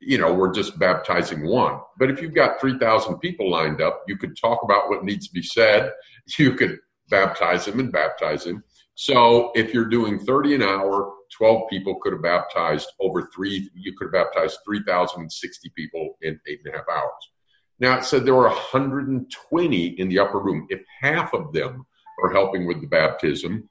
[0.00, 1.78] you know, we're just baptizing one.
[1.98, 5.34] But if you've got 3,000 people lined up, you could talk about what needs to
[5.34, 5.92] be said.
[6.38, 6.78] You could
[7.08, 8.62] baptize them and baptize them.
[8.94, 13.94] So if you're doing 30 an hour, 12 people could have baptized over three, you
[13.96, 17.30] could have baptized 3,060 people in eight and a half hours.
[17.78, 20.66] Now it said there were 120 in the upper room.
[20.68, 21.86] If half of them
[22.22, 23.68] are helping with the baptism,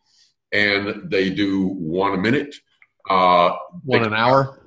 [0.51, 2.55] and they do one a minute.
[3.09, 4.61] Uh, One an hour.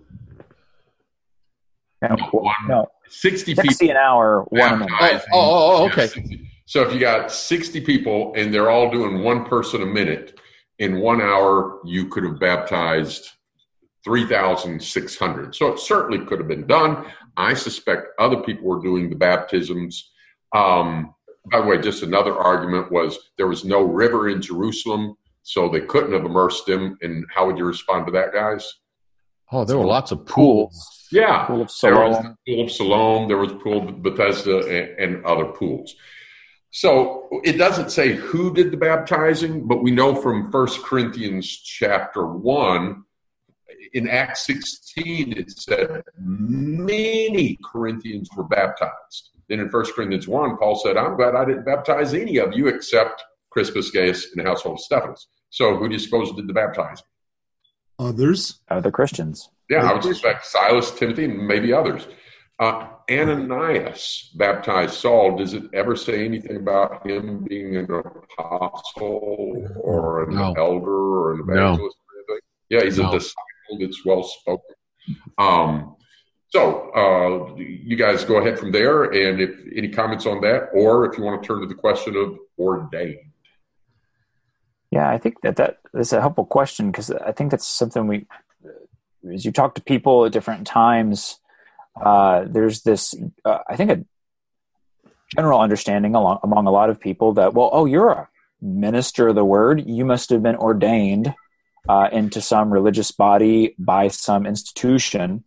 [2.02, 5.22] No, one, no 60 people 60 an hour, one a minute.
[5.32, 6.06] Oh, oh, oh, okay.
[6.06, 6.50] 60.
[6.66, 10.40] So if you got 60 people and they're all doing one person a minute,
[10.82, 13.30] in one hour you could have baptized
[14.04, 15.54] 3,600.
[15.54, 17.06] So it certainly could have been done.
[17.36, 20.10] I suspect other people were doing the baptisms.
[20.52, 21.14] Um,
[21.50, 25.14] by the way, just another argument was there was no river in Jerusalem,
[25.44, 26.98] so they couldn't have immersed them.
[27.00, 28.68] And how would you respond to that, guys?
[29.52, 31.06] Oh, there were lots of pools.
[31.12, 31.44] Yeah.
[31.46, 32.36] Pool of There was Siloam.
[32.46, 35.94] the pool of Siloam, there was pool of Bethesda, and, and other pools.
[36.72, 42.26] So it doesn't say who did the baptizing, but we know from First Corinthians chapter
[42.26, 43.04] 1,
[43.92, 49.30] in Acts 16, it said many Corinthians were baptized.
[49.50, 52.68] Then in First Corinthians 1, Paul said, I'm glad I didn't baptize any of you
[52.68, 55.26] except Crispus, Gaius, and the household of Stephanus.
[55.50, 57.04] So who do you suppose did the baptizing?
[57.98, 58.60] Others.
[58.70, 59.50] Other Christians.
[59.68, 62.08] Yeah, I would suspect Silas, Timothy, and maybe others.
[62.58, 62.86] Uh,
[63.20, 65.36] Ananias baptized Saul.
[65.36, 70.52] Does it ever say anything about him being an apostle or an No.
[70.56, 72.40] elder or an evangelist or anything?
[72.70, 73.08] Yeah, he's No.
[73.08, 74.74] a disciple that's well spoken.
[75.38, 75.96] Um,
[76.50, 81.10] so uh, you guys go ahead from there, and if any comments on that, or
[81.10, 83.16] if you want to turn to the question of ordained.
[84.90, 88.26] Yeah, I think that that is a helpful question because I think that's something we,
[89.32, 91.40] as you talk to people at different times,
[92.00, 93.14] uh, there's this,
[93.44, 94.04] uh, I think, a
[95.34, 98.28] general understanding along, among a lot of people that, well, oh, you're a
[98.60, 99.86] minister of the word.
[99.86, 101.34] You must have been ordained
[101.88, 105.44] uh, into some religious body by some institution.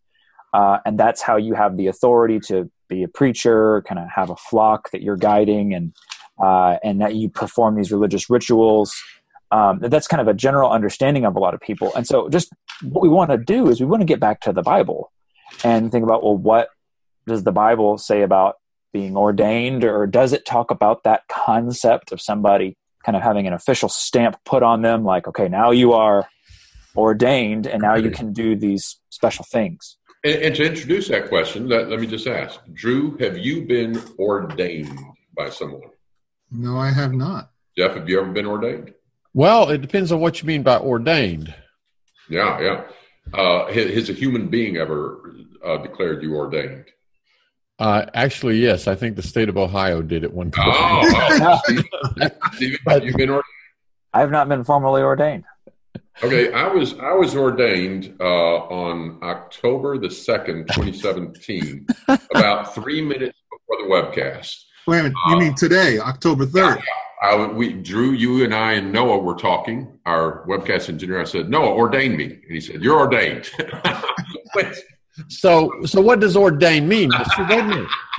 [0.53, 4.29] Uh, and that's how you have the authority to be a preacher, kind of have
[4.29, 5.93] a flock that you're guiding, and
[6.41, 8.95] uh, and that you perform these religious rituals.
[9.51, 11.91] Um, that's kind of a general understanding of a lot of people.
[11.95, 14.53] And so, just what we want to do is we want to get back to
[14.53, 15.11] the Bible
[15.63, 16.69] and think about well, what
[17.27, 18.55] does the Bible say about
[18.93, 23.53] being ordained, or does it talk about that concept of somebody kind of having an
[23.53, 26.27] official stamp put on them, like, okay, now you are
[26.95, 29.97] ordained, and now you can do these special things.
[30.23, 34.01] And, and to introduce that question, let, let me just ask Drew, have you been
[34.17, 34.97] ordained
[35.35, 35.89] by someone?
[36.49, 37.51] No, I have not.
[37.77, 38.93] Jeff, have you ever been ordained?
[39.33, 41.53] Well, it depends on what you mean by ordained.
[42.29, 42.83] Yeah, yeah.
[43.33, 45.33] Uh, has, has a human being ever
[45.65, 46.85] uh, declared you ordained?
[47.77, 50.65] Uh, actually, yes, I think the state of Ohio did it one time.
[50.67, 51.85] Oh, Stephen,
[52.53, 53.43] Stephen, have been ordained?
[54.13, 55.43] I have not been formally ordained.
[56.23, 61.85] Okay, I was I was ordained uh, on October the second, twenty seventeen,
[62.33, 64.63] about three minutes before the webcast.
[64.87, 65.17] Wait a minute.
[65.29, 66.81] You mean today, October 3rd?
[67.29, 69.99] I, we Drew, you and I and Noah were talking.
[70.05, 71.21] Our webcast engineer.
[71.21, 73.49] I said, Noah, ordain me, and he said, "You're ordained."
[75.29, 77.09] So, so what does ordained mean?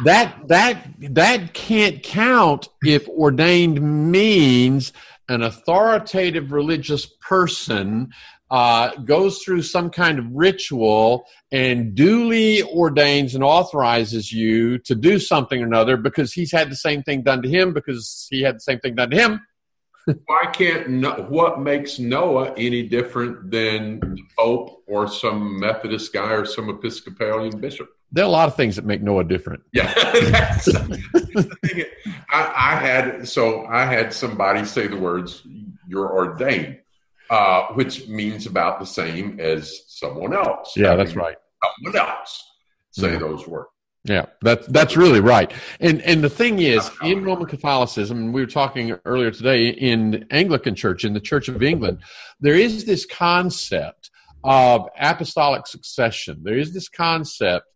[0.05, 4.95] That that that can't count if ordained means
[5.29, 8.13] an authoritative religious person
[8.51, 15.19] uh, goes through some kind of ritual and duly ordains and authorizes you to do
[15.19, 18.57] something or another because he's had the same thing done to him because he had
[18.57, 19.41] the same thing done to him.
[20.27, 26.45] why can't no, what makes Noah any different than Pope or some Methodist guy or
[26.45, 27.89] some Episcopalian bishop?
[28.13, 29.63] There are a lot of things that make Noah different.
[29.73, 29.93] Yeah.
[32.31, 35.43] I, I had so I had somebody say the words
[35.89, 36.79] "you're ordained,"
[37.31, 40.75] uh, which means about the same as someone else.
[40.77, 41.37] Yeah, Having that's right.
[41.85, 42.45] Someone else
[42.93, 43.19] say Yeah.
[43.19, 43.69] those words.
[44.05, 45.53] Yeah, that's that's really right.
[45.81, 50.77] And and the thing is, in Roman Catholicism, we were talking earlier today in Anglican
[50.77, 51.99] Church, in the Church of England,
[52.39, 54.11] there is this concept
[54.45, 56.41] of apostolic succession.
[56.45, 57.67] There is this concept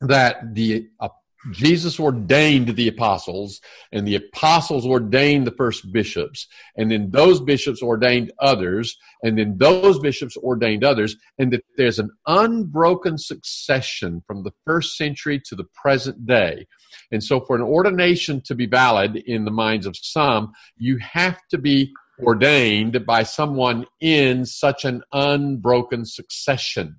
[0.00, 1.08] that the uh,
[1.52, 3.60] Jesus ordained the apostles,
[3.92, 9.56] and the apostles ordained the first bishops, and then those bishops ordained others, and then
[9.56, 15.54] those bishops ordained others, and that there's an unbroken succession from the first century to
[15.54, 16.66] the present day.
[17.12, 21.38] And so, for an ordination to be valid in the minds of some, you have
[21.50, 26.96] to be ordained by someone in such an unbroken succession.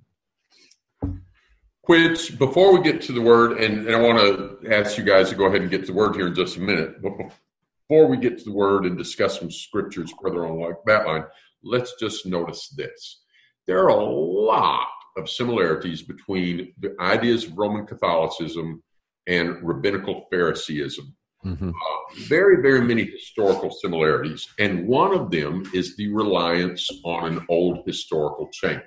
[1.89, 5.29] Which, before we get to the word, and, and I want to ask you guys
[5.29, 8.05] to go ahead and get to the word here in just a minute, but before
[8.05, 11.23] we get to the word and discuss some scriptures further on like that line,
[11.63, 13.23] let's just notice this.
[13.65, 14.85] There are a lot
[15.17, 18.83] of similarities between the ideas of Roman Catholicism
[19.25, 21.15] and rabbinical Phariseeism.
[21.43, 21.69] Mhm.
[21.69, 27.45] Uh, very, very many historical similarities, and one of them is the reliance on an
[27.49, 28.79] old historical chain.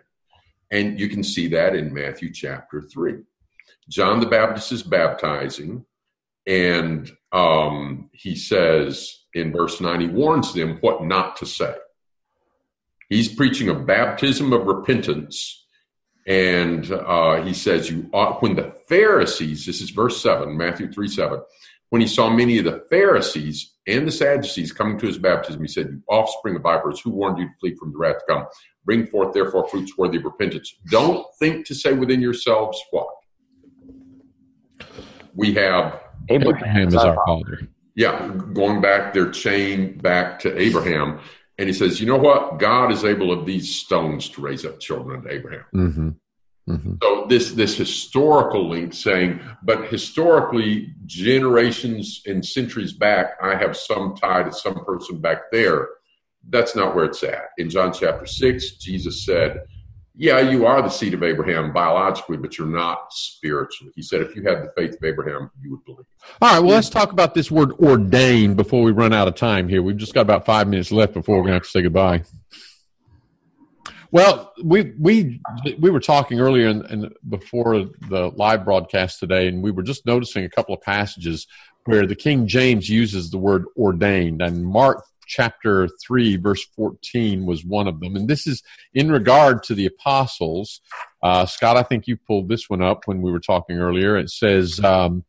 [0.72, 3.18] And you can see that in Matthew chapter 3.
[3.88, 5.84] John the Baptist is baptizing,
[6.46, 11.74] and um, he says in verse 9, he warns them what not to say.
[13.10, 15.66] He's preaching a baptism of repentance,
[16.26, 21.08] and uh, he says, "You ought." When the Pharisees, this is verse seven, Matthew three
[21.08, 21.42] seven,
[21.90, 25.68] when he saw many of the Pharisees and the Sadducees coming to his baptism, he
[25.68, 28.46] said, "You offspring of vipers, who warned you to flee from the wrath to come?
[28.84, 30.74] Bring forth therefore fruits worthy of repentance.
[30.90, 33.08] Don't think to say within yourselves what
[35.34, 37.68] we have." Abraham, is our father.
[37.94, 41.20] Yeah, going back their chain back to Abraham.
[41.58, 42.58] And he says, you know what?
[42.58, 45.64] God is able of these stones to raise up children unto Abraham.
[45.72, 46.08] hmm
[46.66, 53.76] hmm So this this historical link saying, but historically, generations and centuries back, I have
[53.76, 55.88] some tie to some person back there.
[56.50, 57.50] That's not where it's at.
[57.58, 59.62] In John chapter 6, Jesus said,
[60.14, 63.92] Yeah, you are the seed of Abraham biologically, but you're not spiritually.
[63.94, 66.06] He said, If you had the faith of Abraham, you would believe.
[66.40, 69.68] All right, well, let's talk about this word ordained before we run out of time
[69.68, 69.82] here.
[69.82, 72.24] We've just got about five minutes left before we're going to have to say goodbye.
[74.10, 75.40] Well, we we
[75.78, 80.44] we were talking earlier in, before the live broadcast today, and we were just noticing
[80.44, 81.46] a couple of passages
[81.86, 87.64] where the King James uses the word ordained, and Mark chapter 3 verse 14 was
[87.64, 88.16] one of them.
[88.16, 88.62] And this is
[88.94, 90.80] in regard to the apostles.
[91.22, 94.16] Uh, scott i think you pulled this one up when we were talking earlier.
[94.16, 95.24] It says um,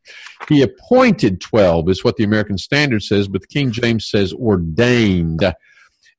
[0.48, 5.44] he appointed 12 is what the american standard says but the king james says ordained.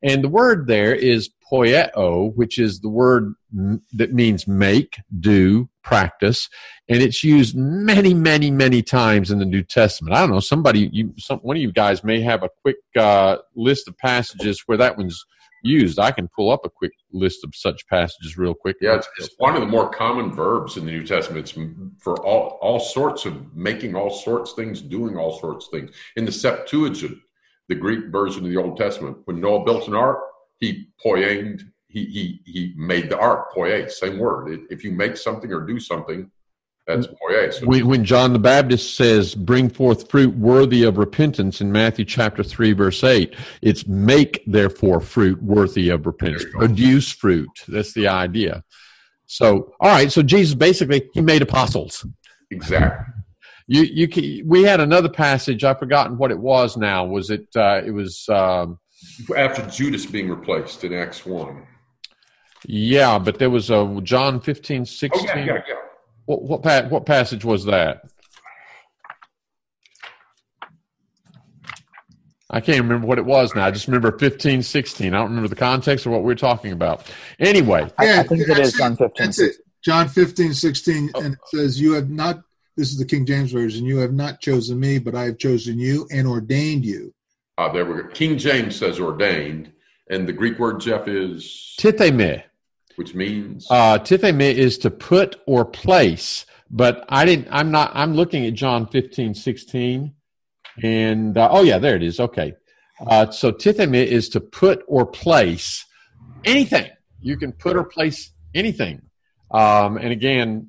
[0.04, 3.34] And the word there is poieo, which is the word
[3.94, 6.50] that means make, do, practice,
[6.90, 10.14] and it's used many, many, many times in the New Testament.
[10.14, 10.42] I don't know.
[10.42, 14.62] Somebody, you, some, one of you guys may have a quick uh, list of passages
[14.66, 15.24] where that one's
[15.64, 16.00] used.
[16.00, 18.78] I can pull up a quick list of such passages real quick.
[18.82, 21.50] Yeah, it's, it's one of the more common verbs in the New Testament.
[21.50, 21.58] It's
[22.00, 25.92] for all all sorts of making all sorts things, doing all sorts things.
[26.16, 27.18] In the Septuagint,
[27.68, 30.20] the Greek version of the Old Testament, when Noah built an ark,
[30.60, 31.62] he poiened,
[31.96, 34.66] he, he, he made the ark, poie, same word.
[34.70, 36.30] If you make something or do something,
[36.86, 37.52] that's poie.
[37.52, 42.04] So when, when John the Baptist says, bring forth fruit worthy of repentance in Matthew
[42.04, 46.44] chapter 3, verse 8, it's make therefore fruit worthy of repentance.
[46.52, 47.50] Produce fruit.
[47.66, 48.66] That's the idea.
[49.26, 50.12] So, all right.
[50.12, 52.06] So Jesus basically, he made apostles.
[52.52, 53.14] Exactly.
[53.68, 55.64] You, you, we had another passage.
[55.64, 56.78] I've forgotten what it was.
[56.78, 57.48] Now was it?
[57.56, 58.78] Uh, it was um,
[59.36, 61.66] after Judas being replaced in Acts one.
[62.68, 65.30] Yeah, but there was a John 15, 16.
[65.30, 65.76] Oh, yeah, yeah, yeah.
[66.26, 68.04] What, what, what passage was that?
[72.50, 73.66] I can't remember what it was now.
[73.66, 75.14] I just remember 15, 16.
[75.14, 77.12] I don't remember the context of what we are talking about.
[77.40, 77.90] Anyway.
[78.02, 79.66] Yeah, I, I think it is John 15, 16.
[79.84, 82.42] John 15, 16, and it says, You have not,
[82.76, 85.78] this is the King James Version, you have not chosen me, but I have chosen
[85.78, 87.14] you and ordained you
[87.58, 88.08] uh, there we go.
[88.10, 89.72] King James says ordained,
[90.10, 92.44] and the Greek word Jeff is tithemi,
[92.96, 96.46] which means uh, tithemi is to put or place.
[96.70, 97.48] But I didn't.
[97.52, 97.92] I'm not.
[97.94, 100.14] I'm looking at John 15, 16,
[100.84, 102.20] and uh, oh yeah, there it is.
[102.20, 102.54] Okay,
[103.08, 105.86] uh, so tithemi is to put or place
[106.44, 106.90] anything.
[107.22, 109.02] You can put or place anything.
[109.52, 110.68] Um, and again,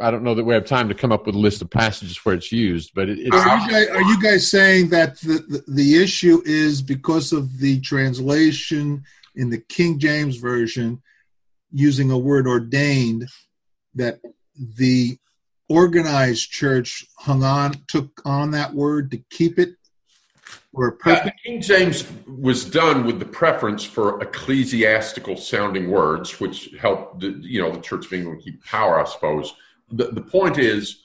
[0.00, 2.16] I don't know that we have time to come up with a list of passages
[2.24, 3.34] where it's used, but it, it's.
[3.34, 7.58] Are you, guys, are you, guys, saying that the, the, the issue is because of
[7.58, 9.04] the translation
[9.36, 11.00] in the King James version
[11.72, 13.28] using a word ordained
[13.94, 14.20] that
[14.76, 15.18] the
[15.68, 19.70] organized church hung on, took on that word to keep it
[20.72, 27.20] or yeah, King James was done with the preference for ecclesiastical sounding words, which helped
[27.20, 29.54] the, you know the church being able to keep power, I suppose.
[29.90, 31.02] The, the point is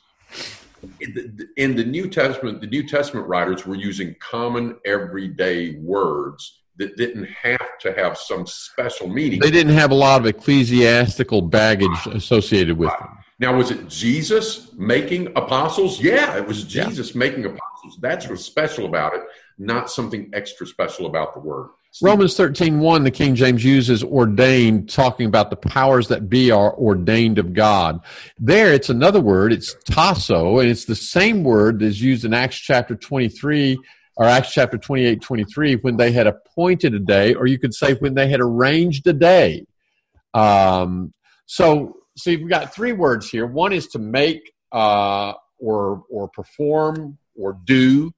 [1.57, 7.26] in the New Testament, the New Testament writers were using common everyday words that didn't
[7.26, 9.39] have to have some special meaning.
[9.39, 13.17] They didn't have a lot of ecclesiastical baggage associated with them.
[13.39, 16.01] Now, was it Jesus making apostles?
[16.01, 17.19] Yeah, it was Jesus yeah.
[17.19, 17.97] making apostles.
[17.99, 19.21] That's what's special about it,
[19.57, 21.69] not something extra special about the word.
[22.01, 26.73] Romans 13, 1, the King James uses ordained, talking about the powers that be are
[26.73, 28.01] ordained of God.
[28.38, 32.57] There, it's another word, it's tasso, and it's the same word that's used in Acts
[32.57, 33.78] chapter 23
[34.18, 37.93] or Acts chapter 28, 23, when they had appointed a day, or you could say
[37.95, 39.66] when they had arranged a day.
[40.34, 41.13] Um,
[41.45, 43.45] so, see, we've got three words here.
[43.45, 48.13] One is to make uh, or, or perform or do,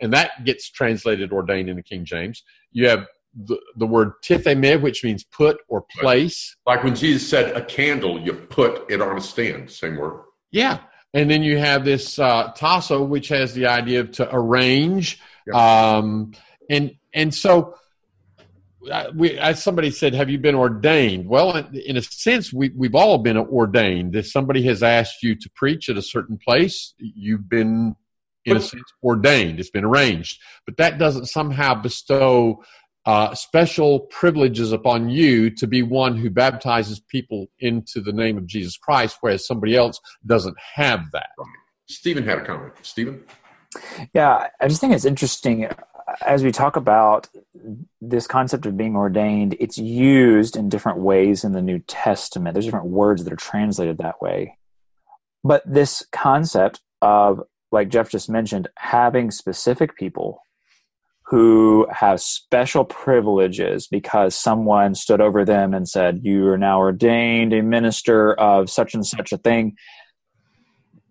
[0.00, 2.42] and that gets translated ordained in the King James.
[2.72, 6.56] You have the, the word tithemi, which means put or place.
[6.66, 10.22] Like when Jesus said a candle, you put it on a stand, same word.
[10.50, 10.80] Yeah.
[11.14, 15.20] And then you have this uh, tasso, which has the idea of to arrange.
[15.54, 16.32] Um,
[16.68, 17.76] and, and so
[18.90, 21.28] uh, we, as somebody said, have you been ordained?
[21.28, 24.16] Well, in, in a sense, we, we've all been ordained.
[24.16, 27.96] If somebody has asked you to preach at a certain place, you've been
[28.44, 32.62] in a sense ordained it's been arranged but that doesn't somehow bestow
[33.06, 38.46] uh, special privileges upon you to be one who baptizes people into the name of
[38.46, 41.28] Jesus Christ, whereas somebody else doesn't have that.
[41.88, 42.72] Stephen had a comment.
[42.82, 43.22] Stephen?
[44.14, 45.74] Yeah, I just think it's interesting uh,
[46.24, 47.28] as we talk about
[48.00, 52.54] this concept of being ordained, it's used in different ways in the New Testament.
[52.54, 54.56] There's different words that are translated that way.
[55.42, 60.40] But this concept of, like Jeff just mentioned, having specific people
[61.26, 67.52] who have special privileges because someone stood over them and said, You are now ordained
[67.52, 69.76] a minister of such and such a thing.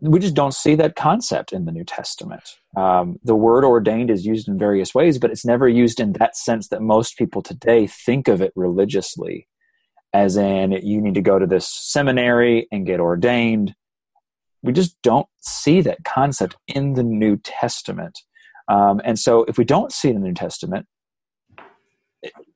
[0.02, 2.44] We just don't see that concept in the New Testament.
[2.76, 6.36] Um, the word ordained is used in various ways, but it's never used in that
[6.36, 9.48] sense that most people today think of it religiously,
[10.14, 13.74] as in you need to go to this seminary and get ordained.
[14.62, 18.20] We just don't see that concept in the New Testament.
[18.68, 20.88] Um, and so, if we don't see it in the New Testament,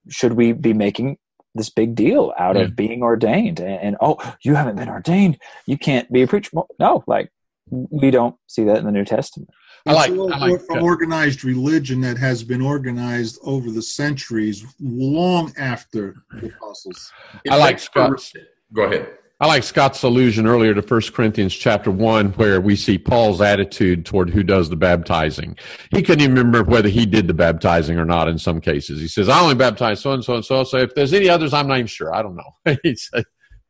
[0.10, 1.18] should we be making
[1.56, 2.64] this big deal out yeah.
[2.64, 3.60] of being ordained?
[3.60, 6.52] And, and, oh, you haven't been ordained, you can't be a preacher.
[6.80, 7.32] No, like
[7.70, 9.50] we don't see that in the New Testament.
[9.86, 14.66] I like, I like from uh, organized religion that has been organized over the centuries,
[14.80, 17.12] long after the apostles.
[17.50, 18.32] I like Scott.
[18.74, 19.10] Go ahead.
[19.42, 24.06] I like Scott's allusion earlier to 1 Corinthians chapter 1, where we see Paul's attitude
[24.06, 25.58] toward who does the baptizing.
[25.92, 29.00] He couldn't even remember whether he did the baptizing or not in some cases.
[29.00, 30.66] He says, I only baptize so and so and so.
[30.66, 32.14] So if there's any others, I'm not even sure.
[32.14, 32.52] I don't know.
[32.84, 33.10] it's,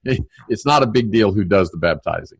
[0.04, 2.40] it's not a big deal who does the baptizing.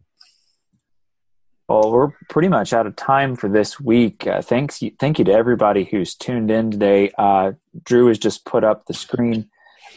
[1.68, 4.26] Well, we're pretty much out of time for this week.
[4.26, 7.12] Uh, thanks, thank you to everybody who's tuned in today.
[7.16, 7.52] Uh,
[7.84, 9.52] Drew has just put up the screen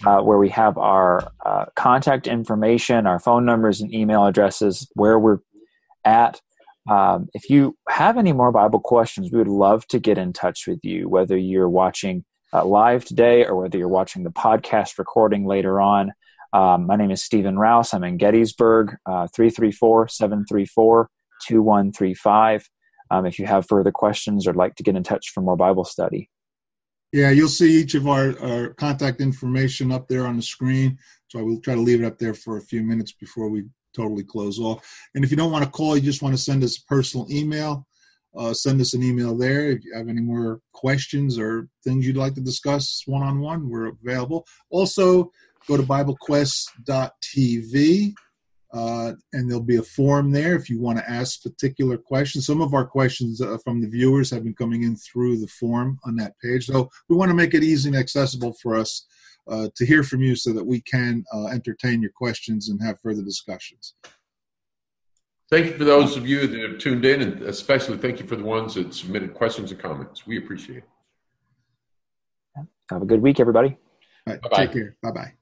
[0.04, 5.18] uh, where we have our uh, contact information, our phone numbers and email addresses, where
[5.18, 5.38] we're
[6.04, 6.40] at.
[6.90, 10.66] Um, if you have any more Bible questions, we would love to get in touch
[10.66, 15.46] with you, whether you're watching uh, live today or whether you're watching the podcast recording
[15.46, 16.12] later on.
[16.52, 17.94] Um, my name is Stephen Rouse.
[17.94, 21.10] I'm in Gettysburg, uh, 334 734
[21.46, 22.68] 2135.
[23.10, 25.84] Um, if you have further questions or like to get in touch for more Bible
[25.84, 26.28] study.
[27.12, 30.98] Yeah, you'll see each of our, our contact information up there on the screen.
[31.28, 33.66] So I will try to leave it up there for a few minutes before we
[33.94, 34.82] totally close off.
[35.14, 37.26] And if you don't want to call, you just want to send us a personal
[37.30, 37.86] email,
[38.34, 39.70] uh, send us an email there.
[39.70, 43.68] If you have any more questions or things you'd like to discuss one on one,
[43.68, 44.46] we're available.
[44.70, 45.30] Also,
[45.68, 48.14] go to BibleQuest.tv
[48.72, 52.46] uh, and there'll be a form there if you want to ask particular questions.
[52.46, 55.98] Some of our questions uh, from the viewers have been coming in through the form
[56.04, 56.66] on that page.
[56.66, 59.06] So we want to make it easy and accessible for us
[59.46, 62.98] uh, to hear from you so that we can uh, entertain your questions and have
[63.00, 63.94] further discussions.
[65.50, 68.36] Thank you for those of you that have tuned in, and especially thank you for
[68.36, 70.26] the ones that submitted questions and comments.
[70.26, 72.66] We appreciate it.
[72.90, 73.76] Have a good week, everybody.
[74.26, 74.96] All right, take care.
[75.02, 75.32] Bye bye.